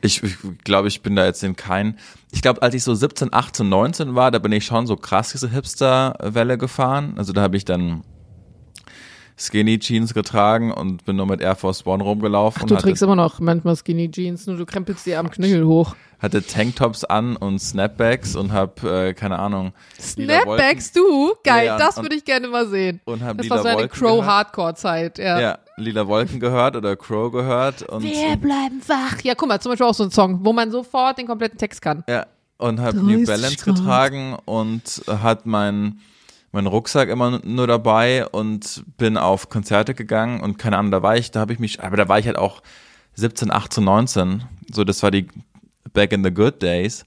[0.02, 1.98] Ich, ich glaube, ich bin da jetzt in kein.
[2.32, 5.32] Ich glaube, als ich so 17, 18, 19 war, da bin ich schon so krass
[5.32, 7.14] diese Hipster-Welle gefahren.
[7.18, 8.04] Also da habe ich dann
[9.40, 13.16] Skinny Jeans getragen und bin nur mit Air Force One rumgelaufen Ach, du trägst immer
[13.16, 15.96] noch manchmal Skinny Jeans, nur du krempelst dir am Knöchel hoch.
[16.20, 19.74] hatte Tanktops an und Snapbacks und hab äh, keine Ahnung.
[20.00, 21.34] Snapbacks, du?
[21.44, 23.00] Geil, Ja, das würde ich gerne mal sehen.
[23.06, 23.88] Und hab Das war so eine.
[23.88, 25.40] Crow-Hardcore-Zeit, ja.
[25.40, 29.22] Ja, lila Wolken gehört oder Crow gehört und Wir bleiben wach.
[29.24, 31.82] Ja, guck mal, zum Beispiel auch so ein Song, wo man sofort den kompletten Text
[31.82, 32.04] kann.
[32.08, 32.26] Ja,
[32.58, 33.76] und habe 30 New Balance Grad.
[33.76, 36.00] getragen und hat mein
[36.52, 41.16] mein Rucksack immer nur dabei und bin auf Konzerte gegangen und keine Ahnung, da war
[41.16, 42.64] ich, da habe ich mich, aber da war ich halt auch
[43.14, 45.28] 17, 18, 19, so das war die
[45.94, 47.06] back in the good days.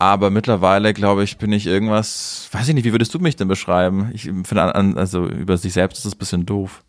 [0.00, 3.46] Aber mittlerweile, glaube ich, bin ich irgendwas, weiß ich nicht, wie würdest du mich denn
[3.46, 4.10] beschreiben?
[4.12, 6.82] Ich finde, an- also über sich selbst ist es ein bisschen doof.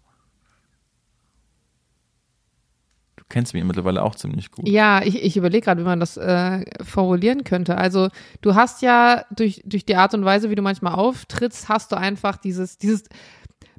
[3.15, 4.68] Du kennst mich mittlerweile auch ziemlich gut.
[4.68, 7.78] Ja, ich, ich überlege gerade, wie man das äh, formulieren könnte.
[7.78, 8.10] Also
[8.42, 11.98] du hast ja durch, durch die Art und Weise, wie du manchmal auftrittst, hast du
[11.98, 13.04] einfach dieses, dieses,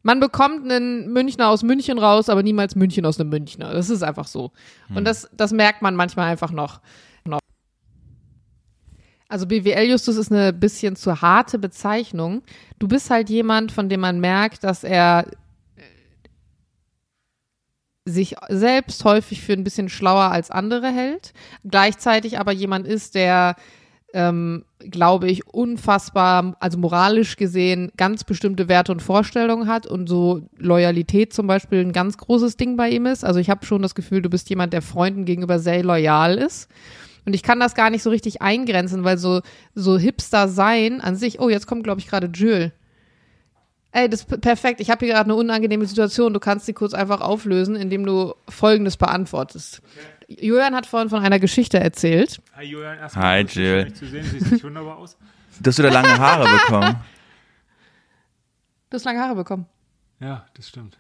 [0.03, 3.73] man bekommt einen Münchner aus München raus, aber niemals München aus einem Münchner.
[3.73, 4.53] Das ist einfach so.
[4.95, 6.81] Und das, das merkt man manchmal einfach noch.
[7.25, 7.39] noch.
[9.29, 12.43] Also BWL-Justus ist eine bisschen zu harte Bezeichnung.
[12.79, 15.27] Du bist halt jemand, von dem man merkt, dass er
[18.07, 21.35] sich selbst häufig für ein bisschen schlauer als andere hält,
[21.69, 23.57] gleichzeitig aber jemand ist, der,
[24.15, 30.43] ähm, glaube ich, unfassbar, also moralisch gesehen, ganz bestimmte Werte und Vorstellungen hat und so
[30.57, 33.25] Loyalität zum Beispiel ein ganz großes Ding bei ihm ist.
[33.25, 36.69] Also ich habe schon das Gefühl, du bist jemand, der Freunden gegenüber sehr loyal ist.
[37.27, 39.41] Und ich kann das gar nicht so richtig eingrenzen, weil so,
[39.75, 42.71] so Hipster sein an sich, oh, jetzt kommt, glaube ich, gerade Jules.
[43.97, 44.83] Ey, das ist perfekt.
[44.83, 46.35] Ich habe hier gerade eine unangenehme Situation.
[46.35, 49.81] Du kannst sie kurz einfach auflösen, indem du Folgendes beantwortest.
[50.29, 52.43] Julian hat vorhin von einer Geschichte erzählt.
[52.55, 53.49] Hi Julian, Hi, Jill.
[53.55, 54.25] Schön, dich zu sehen.
[54.25, 55.17] Siehst nicht wunderbar aus.
[55.61, 56.97] Du hast wieder lange Haare bekommen.
[58.91, 59.65] Du hast lange Haare bekommen.
[60.21, 60.99] Ja, das stimmt.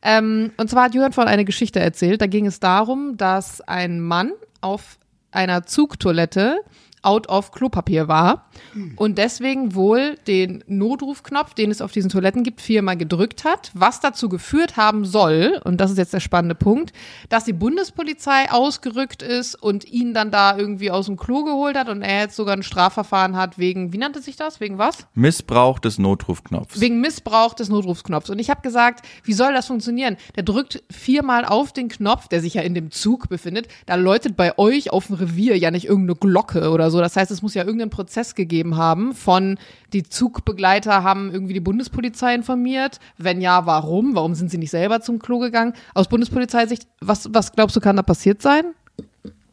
[0.00, 2.20] Ähm, und zwar hat Jürgen von eine Geschichte erzählt.
[2.20, 5.00] Da ging es darum, dass ein Mann auf
[5.32, 6.60] einer Zugtoilette
[7.02, 8.50] out of Klopapier war
[8.96, 14.00] und deswegen wohl den Notrufknopf, den es auf diesen Toiletten gibt, viermal gedrückt hat, was
[14.00, 16.92] dazu geführt haben soll, und das ist jetzt der spannende Punkt,
[17.28, 21.88] dass die Bundespolizei ausgerückt ist und ihn dann da irgendwie aus dem Klo geholt hat
[21.88, 24.60] und er jetzt sogar ein Strafverfahren hat wegen, wie nannte sich das?
[24.60, 25.06] Wegen was?
[25.14, 26.80] Missbrauch des Notrufknopfs.
[26.80, 28.30] Wegen Missbrauch des Notrufknopfs.
[28.30, 30.16] Und ich habe gesagt, wie soll das funktionieren?
[30.36, 33.68] Der drückt viermal auf den Knopf, der sich ja in dem Zug befindet.
[33.86, 37.00] Da läutet bei euch auf dem Revier ja nicht irgendeine Glocke oder so.
[37.00, 39.58] Das heißt, es muss ja irgendeinen Prozess gegeben haben von
[39.92, 43.00] die Zugbegleiter haben irgendwie die Bundespolizei informiert.
[43.18, 44.14] Wenn ja, warum?
[44.14, 45.74] Warum sind sie nicht selber zum Klo gegangen?
[45.94, 48.64] Aus Bundespolizeisicht, was, was glaubst du, kann da passiert sein?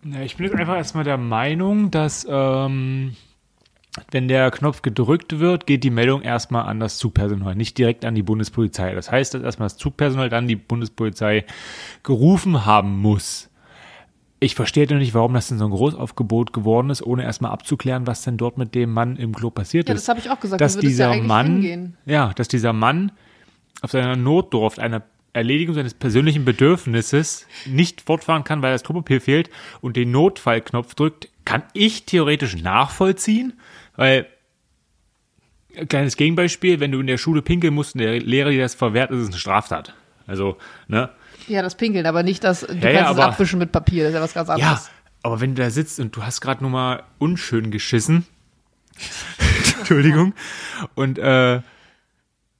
[0.03, 3.15] Ja, ich bin jetzt einfach erstmal der Meinung, dass ähm,
[4.11, 8.15] wenn der Knopf gedrückt wird, geht die Meldung erstmal an das Zugpersonal, nicht direkt an
[8.15, 8.93] die Bundespolizei.
[8.93, 11.45] Das heißt, dass erstmal das Zugpersonal dann die Bundespolizei
[12.03, 13.49] gerufen haben muss.
[14.39, 18.05] Ich verstehe doch nicht, warum das denn so ein Großaufgebot geworden ist, ohne erstmal abzuklären,
[18.05, 20.01] was denn dort mit dem Mann im Klo passiert Ja, ist.
[20.03, 20.61] das habe ich auch gesagt.
[20.61, 21.97] dass ja dieser eigentlich Mann, hingehen.
[22.05, 23.11] ja, dass dieser Mann
[23.81, 25.01] auf seiner Notdurft einer
[25.33, 29.49] Erledigung seines persönlichen Bedürfnisses nicht fortfahren kann, weil das Klopapier fehlt
[29.81, 33.53] und den Notfallknopf drückt, kann ich theoretisch nachvollziehen,
[33.95, 34.27] weil
[35.77, 38.73] ein kleines Gegenbeispiel, wenn du in der Schule pinkeln musst und der Lehrer dir das
[38.75, 39.93] verwehrt, ist es eine Straftat.
[40.25, 40.57] Also,
[40.87, 41.09] ne?
[41.47, 44.03] Ja, das Pinkeln, aber nicht das, du Ja, kannst ja, es aber- abwischen mit Papier,
[44.03, 44.89] das ist ja was ganz Ja, anderes.
[45.23, 48.25] aber wenn du da sitzt und du hast gerade nur mal unschön geschissen,
[49.79, 50.33] Entschuldigung,
[50.95, 51.61] und äh,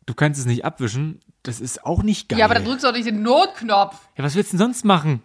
[0.05, 2.39] du kannst es nicht abwischen, das ist auch nicht geil.
[2.39, 3.95] Ja, aber dann drückst du doch nicht den Notknopf.
[4.17, 5.21] Ja, was willst du denn sonst machen?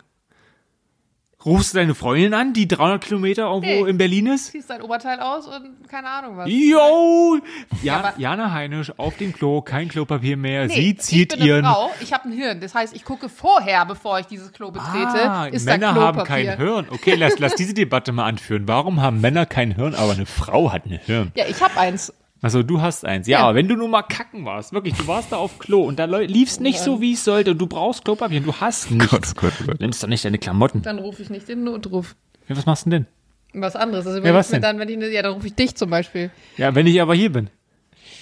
[1.45, 3.90] Rufst du deine Freundin an, die 300 Kilometer irgendwo Nee.
[3.90, 4.53] in Berlin ist?
[4.53, 6.49] Ziehst dein Oberteil aus und keine Ahnung was.
[6.49, 7.38] Yo!
[7.82, 10.66] Ja, aber- Jana Heinisch auf dem Klo, kein Klopapier mehr.
[10.66, 11.64] Nee, Sie zieht ich bin ihren.
[11.64, 12.61] eine Frau, ich habe ein Hirn.
[12.61, 16.57] Das heißt, ich gucke vorher, bevor ich dieses Klo betrete, Ah, ist Männer haben kein
[16.57, 16.86] Hirn.
[16.90, 18.68] Okay, lass, lass diese Debatte mal anführen.
[18.68, 21.32] Warum haben Männer kein Hirn, aber eine Frau hat ein Hirn?
[21.34, 22.12] Ja, ich habe eins.
[22.43, 23.26] Also du hast eins.
[23.28, 23.45] Ja, Ja.
[23.45, 26.05] aber wenn du nur mal kacken warst, wirklich, du warst da auf Klo und da
[26.05, 29.11] läu- lief's nicht so, wie es sollte und du brauchst Klopapier und du hast nichts.
[29.11, 29.80] Gott, oh Gott, oh Gott.
[29.80, 30.82] Nimmst doch nicht deine Klamotten.
[30.82, 32.16] Dann rufe ich nicht den Notruf.
[32.49, 33.07] Ja, was machst du denn?
[33.55, 34.07] Was anderes.
[34.07, 34.61] Also Ja, wenn was denn?
[34.61, 36.30] dann, wenn ich, ja, dann rufe ich dich zum Beispiel.
[36.57, 37.49] Ja, wenn ich aber hier bin.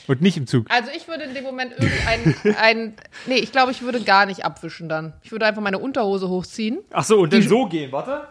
[0.06, 0.66] Und nicht im Zug.
[0.68, 2.94] Also ich würde in dem Moment irgendein, ein,
[3.26, 5.12] nee, ich glaube, ich würde gar nicht abwischen dann.
[5.22, 6.80] Ich würde einfach meine Unterhose hochziehen.
[6.90, 8.22] Ach so, und dann so gehen, warte.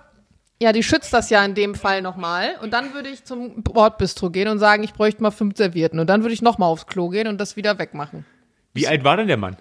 [0.62, 2.56] Ja, die schützt das ja in dem Fall nochmal.
[2.62, 6.00] Und dann würde ich zum Bordbistro gehen und sagen, ich bräuchte mal fünf Servietten.
[6.00, 8.26] Und dann würde ich nochmal aufs Klo gehen und das wieder wegmachen.
[8.74, 9.56] Wie alt war denn der Mann?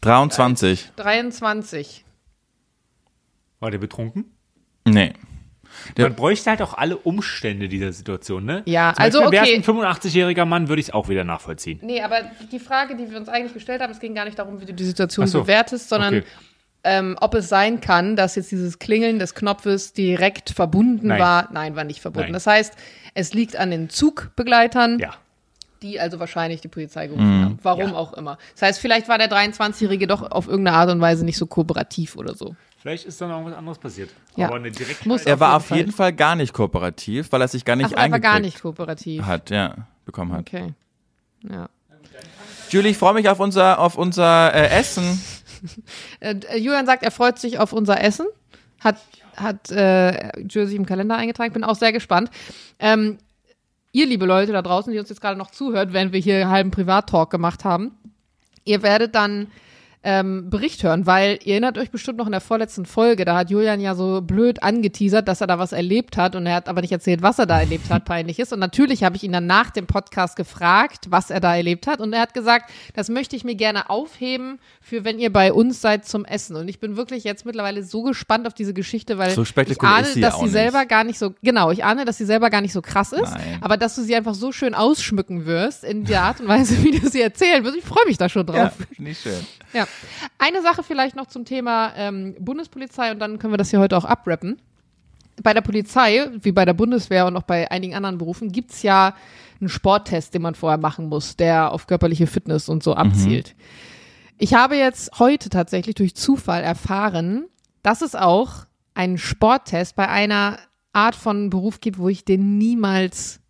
[0.00, 0.92] 23.
[0.96, 2.04] 23.
[3.60, 4.24] War der betrunken?
[4.86, 5.12] Nee.
[5.96, 6.04] Ja.
[6.04, 8.62] Man bräuchte halt auch alle Umstände dieser Situation, ne?
[8.64, 9.50] Ja, Zum also Beispiel, okay.
[9.50, 11.78] Wäre es ein 85-jähriger Mann, würde ich es auch wieder nachvollziehen.
[11.82, 14.60] Nee, aber die Frage, die wir uns eigentlich gestellt haben, es ging gar nicht darum,
[14.60, 15.42] wie du die Situation so.
[15.42, 16.26] bewertest, sondern Okay.
[16.84, 21.20] Ähm, ob es sein kann, dass jetzt dieses Klingeln des Knopfes direkt verbunden Nein.
[21.20, 21.48] war.
[21.52, 22.28] Nein, war nicht verbunden.
[22.28, 22.32] Nein.
[22.34, 22.74] Das heißt,
[23.14, 25.14] es liegt an den Zugbegleitern, Ja.
[25.82, 27.58] die also wahrscheinlich die Polizei gerufen haben.
[27.62, 27.90] Warum Mhm.
[27.92, 27.96] Ja.
[27.96, 28.38] auch immer.
[28.54, 32.16] Das heißt, vielleicht war der 23-Jährige doch auf irgendeine Art und Weise nicht so kooperativ
[32.16, 32.54] oder so.
[32.80, 34.10] Vielleicht ist dann irgendwas anderes passiert.
[34.36, 34.46] Ja.
[34.46, 35.78] Aber eine direkte Muss Er war auf Fall.
[35.78, 38.40] jeden Fall gar nicht kooperativ, weil er sich gar nicht Ach, er war eingekriegt gar
[38.40, 39.24] nicht kooperativ.
[39.24, 39.74] hat, ja,
[40.04, 40.40] bekommen hat.
[40.40, 40.74] Okay.
[41.50, 41.68] Ja.
[42.70, 45.20] Julie, ich freue mich auf unser, auf unser äh, Essen.
[46.20, 48.26] Äh, äh, Julian sagt, er freut sich auf unser Essen.
[48.80, 48.96] Hat,
[49.36, 51.52] hat äh, Jersey im Kalender eingetragen.
[51.52, 52.30] Bin auch sehr gespannt.
[52.78, 53.18] Ähm,
[53.92, 56.50] ihr, liebe Leute da draußen, die uns jetzt gerade noch zuhört, während wir hier einen
[56.50, 57.92] halben Privat-Talk gemacht haben,
[58.64, 59.48] ihr werdet dann
[60.04, 63.50] ähm, Bericht hören, weil ihr erinnert euch bestimmt noch in der vorletzten Folge, da hat
[63.50, 66.80] Julian ja so blöd angeteasert, dass er da was erlebt hat und er hat aber
[66.82, 68.52] nicht erzählt, was er da erlebt hat, peinlich ist.
[68.52, 72.00] Und natürlich habe ich ihn dann nach dem Podcast gefragt, was er da erlebt hat
[72.00, 75.80] und er hat gesagt, das möchte ich mir gerne aufheben für wenn ihr bei uns
[75.80, 76.54] seid zum Essen.
[76.56, 80.06] Und ich bin wirklich jetzt mittlerweile so gespannt auf diese Geschichte, weil So ich ahne,
[80.06, 80.52] sie dass sie nicht.
[80.52, 83.22] selber gar nicht so, genau, ich ahne, dass sie selber gar nicht so krass ist,
[83.32, 83.58] Nein.
[83.60, 86.98] aber dass du sie einfach so schön ausschmücken wirst in der Art und Weise, wie
[86.98, 87.76] du sie erzählen wirst.
[87.76, 88.56] Ich freue mich da schon drauf.
[88.56, 89.40] Ja, nicht schön.
[89.72, 89.87] Ja.
[90.38, 93.96] Eine Sache vielleicht noch zum Thema ähm, Bundespolizei und dann können wir das hier heute
[93.96, 94.60] auch abrappen.
[95.42, 99.14] Bei der Polizei, wie bei der Bundeswehr und auch bei einigen anderen Berufen, gibt's ja
[99.60, 103.54] einen Sporttest, den man vorher machen muss, der auf körperliche Fitness und so abzielt.
[104.38, 107.46] Ich habe jetzt heute tatsächlich durch Zufall erfahren,
[107.82, 110.58] dass es auch einen Sporttest bei einer
[110.92, 113.40] Art von Beruf gibt, wo ich den niemals,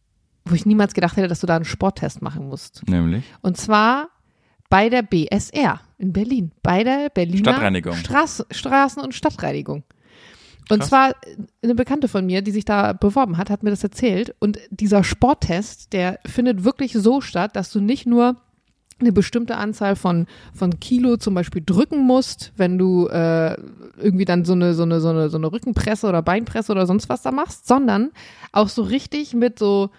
[0.44, 2.86] wo ich niemals gedacht hätte, dass du da einen Sporttest machen musst.
[2.88, 3.24] Nämlich.
[3.42, 4.08] Und zwar
[4.68, 7.94] bei der BSR in Berlin, bei der Berliner Stadtreinigung.
[7.94, 9.84] Straß, Straßen- und Stadtreinigung.
[10.70, 10.88] Und Krass.
[10.88, 11.14] zwar
[11.62, 14.34] eine Bekannte von mir, die sich da beworben hat, hat mir das erzählt.
[14.38, 18.36] Und dieser Sporttest, der findet wirklich so statt, dass du nicht nur
[19.00, 23.56] eine bestimmte Anzahl von, von Kilo zum Beispiel drücken musst, wenn du äh,
[23.96, 27.08] irgendwie dann so eine, so, eine, so, eine, so eine Rückenpresse oder Beinpresse oder sonst
[27.08, 28.10] was da machst, sondern
[28.52, 29.90] auch so richtig mit so,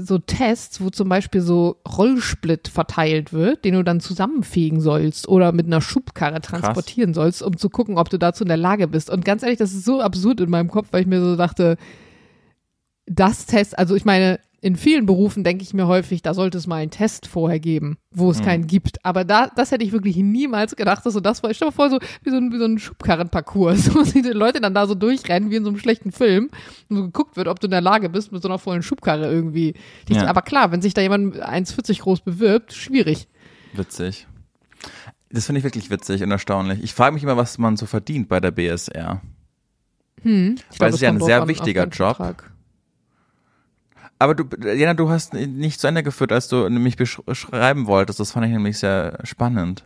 [0.00, 5.52] so Tests, wo zum Beispiel so Rollsplit verteilt wird, den du dann zusammenfegen sollst oder
[5.52, 9.10] mit einer Schubkarre transportieren sollst, um zu gucken, ob du dazu in der Lage bist.
[9.10, 11.76] Und ganz ehrlich, das ist so absurd in meinem Kopf, weil ich mir so dachte,
[13.06, 16.66] das Test, also ich meine, in vielen Berufen denke ich mir häufig, da sollte es
[16.66, 19.04] mal einen Test vorher geben, wo es keinen gibt.
[19.04, 21.50] Aber da, das hätte ich wirklich niemals gedacht, dass so das war.
[21.50, 23.90] Ich stelle mir vor, so wie so ein, wie so ein Schubkarrenparcours.
[23.90, 26.50] So die Leute dann da so durchrennen, wie in so einem schlechten Film,
[26.88, 29.30] und so geguckt wird, ob du in der Lage bist, mit so einer vollen Schubkarre
[29.30, 29.74] irgendwie.
[30.08, 30.26] Ja.
[30.26, 33.28] Aber klar, wenn sich da jemand 1,40 groß bewirbt, schwierig.
[33.72, 34.26] Witzig.
[35.30, 36.82] Das finde ich wirklich witzig und erstaunlich.
[36.82, 39.22] Ich frage mich immer, was man so verdient bei der BSR.
[40.22, 42.16] Ich Weil glaub, es ist ja ein sehr an, wichtiger Job.
[42.16, 42.49] Vertrag.
[44.20, 48.20] Aber du, Jana, du hast nicht zu Ende geführt, als du mich besch- beschreiben wolltest.
[48.20, 49.82] Das fand ich nämlich sehr spannend.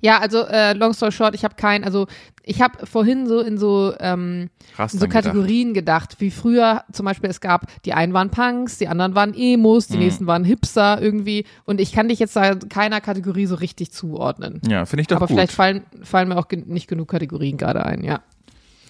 [0.00, 2.08] Ja, also äh, long story short, ich habe kein, also
[2.42, 4.90] ich habe vorhin so in so ähm, Krass.
[4.90, 9.14] so Kategorien gedacht, wie früher zum Beispiel es gab, die einen waren Punks, die anderen
[9.14, 13.46] waren Emos, die nächsten waren Hipster irgendwie und ich kann dich jetzt da keiner Kategorie
[13.46, 14.60] so richtig zuordnen.
[14.68, 15.36] Ja, finde ich doch Aber gut.
[15.36, 18.20] vielleicht fallen, fallen mir auch gen nicht genug Kategorien gerade ein, ja.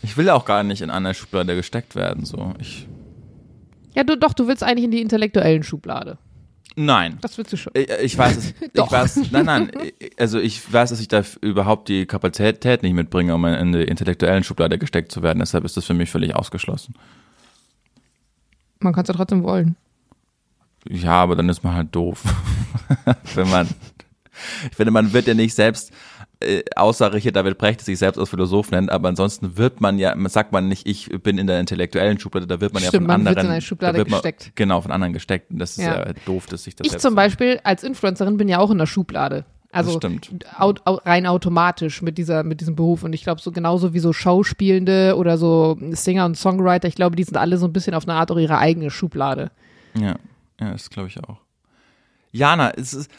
[0.00, 2.24] Ich will auch gar nicht in eine Schublade gesteckt werden.
[2.24, 2.88] So, ich.
[3.98, 6.18] Ja, du, doch, du willst eigentlich in die intellektuellen Schublade.
[6.76, 7.18] Nein.
[7.20, 7.72] Das willst du schon.
[7.74, 8.54] Ich, ich weiß es.
[8.60, 8.92] ich Doch.
[8.92, 9.72] weiß, nein, nein.
[10.16, 14.44] Also ich weiß, dass ich da überhaupt die Kapazität nicht mitbringe, um in die intellektuellen
[14.44, 15.40] Schublade gesteckt zu werden.
[15.40, 16.94] Deshalb ist das für mich völlig ausgeschlossen.
[18.78, 19.74] Man kann es ja trotzdem wollen.
[20.88, 22.22] Ja, aber dann ist man halt doof.
[23.34, 23.66] Wenn man,
[24.70, 25.90] ich finde, man wird ja nicht selbst,
[26.40, 29.98] äh, außer Richard David Brecht, der sich selbst als Philosoph nennt, aber ansonsten wird man
[29.98, 33.06] ja, sagt man nicht, ich bin in der intellektuellen Schublade, da wird man ja Stimmt,
[33.06, 33.46] von man wird anderen.
[33.46, 34.52] in eine Schublade wird man, gesteckt.
[34.54, 35.50] Genau, von anderen gesteckt.
[35.50, 36.12] Und das ist ja, Ja.
[36.26, 39.44] doof, dass sich das Ich zum Beispiel als Influencerin bin ja auch in der Schublade.
[39.70, 40.30] Also stimmt.
[40.56, 43.98] au au rein automatisch mit dieser mit diesem Beruf und ich glaube so genauso wie
[43.98, 47.94] so Schauspielende oder so Singer und Songwriter, ich glaube, die sind alle so ein bisschen
[47.94, 49.50] auf eine Art auch ihre eigene Schublade.
[49.94, 50.16] Ja,
[50.58, 51.36] ja, das glaube ich auch.
[52.32, 53.10] Jana, es ist,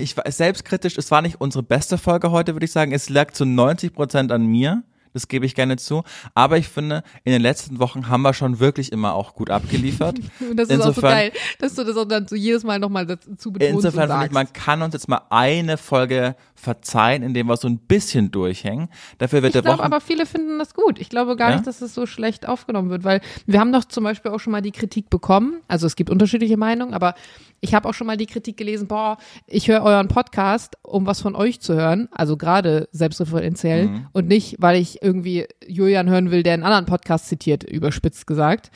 [0.00, 2.92] ich war selbstkritisch, es war nicht unsere beste Folge heute, würde ich sagen.
[2.92, 4.82] Es lag zu 90 Prozent an mir.
[5.14, 6.02] Das gebe ich gerne zu.
[6.34, 10.18] Aber ich finde, in den letzten Wochen haben wir schon wirklich immer auch gut abgeliefert.
[10.40, 13.06] Und das ist auch so geil, dass du das auch dann so jedes Mal nochmal
[13.06, 17.56] dazu betonst Insofern finde ich, man kann uns jetzt mal eine Folge verzeihen, indem wir
[17.56, 18.88] so ein bisschen durchhängen.
[19.18, 20.98] Dafür wird Ich der glaube aber viele finden das gut.
[20.98, 21.56] Ich glaube gar Ja?
[21.56, 24.50] nicht, dass es so schlecht aufgenommen wird, weil wir haben doch zum Beispiel auch schon
[24.50, 25.60] mal die Kritik bekommen.
[25.68, 27.14] Also es gibt unterschiedliche Meinungen, aber
[27.60, 31.20] ich habe auch schon mal die Kritik gelesen, boah, ich höre euren Podcast, um was
[31.20, 34.06] von euch zu hören, also gerade selbstreferenziell Mhm.
[34.12, 38.70] und nicht, weil ich irgendwie Julian hören will, der einen anderen Podcast zitiert, überspitzt gesagt.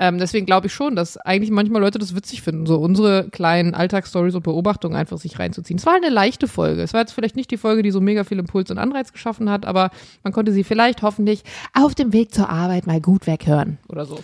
[0.00, 3.74] Ähm, deswegen glaube ich schon, dass eigentlich manchmal Leute das witzig finden, so unsere kleinen
[3.74, 5.78] Alltagsstories und Beobachtungen einfach sich reinzuziehen.
[5.78, 6.82] Es war eine leichte Folge.
[6.82, 9.48] Es war jetzt vielleicht nicht die Folge, die so mega viel Impuls und Anreiz geschaffen
[9.48, 9.90] hat, aber
[10.24, 11.44] man konnte sie vielleicht hoffentlich
[11.74, 14.18] auf dem Weg zur Arbeit mal gut weghören oder so.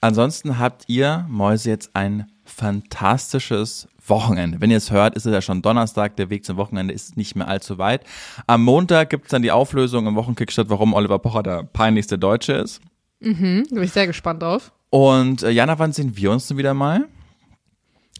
[0.00, 4.60] Ansonsten habt ihr, Mäuse, jetzt ein fantastisches Wochenende.
[4.60, 7.36] Wenn ihr es hört, ist es ja schon Donnerstag, der Weg zum Wochenende ist nicht
[7.36, 8.04] mehr allzu weit.
[8.46, 12.18] Am Montag gibt es dann die Auflösung im Wochenkick statt, warum Oliver Pocher der peinlichste
[12.18, 12.80] Deutsche ist.
[13.20, 14.72] Hm, da bin ich sehr gespannt drauf.
[14.90, 17.06] Und äh, Jana, wann sehen wir uns denn wieder mal?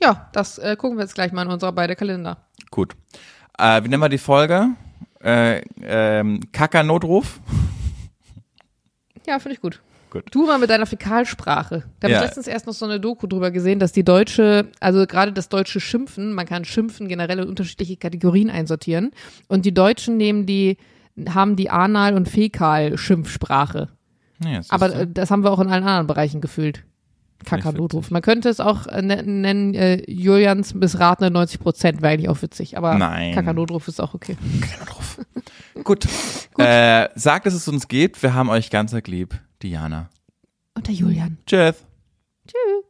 [0.00, 2.44] Ja, das äh, gucken wir jetzt gleich mal in unserer beide Kalender.
[2.70, 2.94] Gut.
[3.56, 4.70] Äh, wie nennen wir die Folge?
[5.22, 7.40] Äh, ähm, Kacker-Notruf?
[9.26, 9.80] Ja, finde ich gut.
[10.10, 10.24] Gut.
[10.30, 11.84] Du mal mit deiner Fäkalsprache.
[12.00, 12.18] Da habe Ja.
[12.20, 15.48] ich letztens erst noch so eine Doku drüber gesehen, dass die deutsche, also gerade das
[15.48, 19.10] deutsche Schimpfen, man kann Schimpfen generell in unterschiedliche Kategorien einsortieren.
[19.48, 20.78] Und die Deutschen nehmen die,
[21.28, 23.88] haben die Anal- und Fäkal-Schimpfsprache.
[24.44, 26.84] Ja, jetzt Aber äh, das haben wir auch in allen anderen Bereichen gefühlt.
[27.44, 28.10] Kacker-Notruf.
[28.10, 32.42] Man könnte es auch äh, ne- nennen, äh, Julians missratene 90 Prozent, wäre eigentlich auch
[32.42, 32.76] witzig.
[32.76, 33.34] Aber Nein.
[33.34, 34.36] Kacker-Notruf ist auch okay.
[34.80, 35.18] Notruf.
[35.84, 36.06] Gut.
[36.58, 38.22] Äh, sagt, dass es uns gibt.
[38.22, 39.38] Wir haben euch ganz lieb.
[39.62, 40.10] Diana.
[40.74, 41.38] Und der Julian.
[41.46, 41.84] Tschüss.
[42.46, 42.84] Tschüss.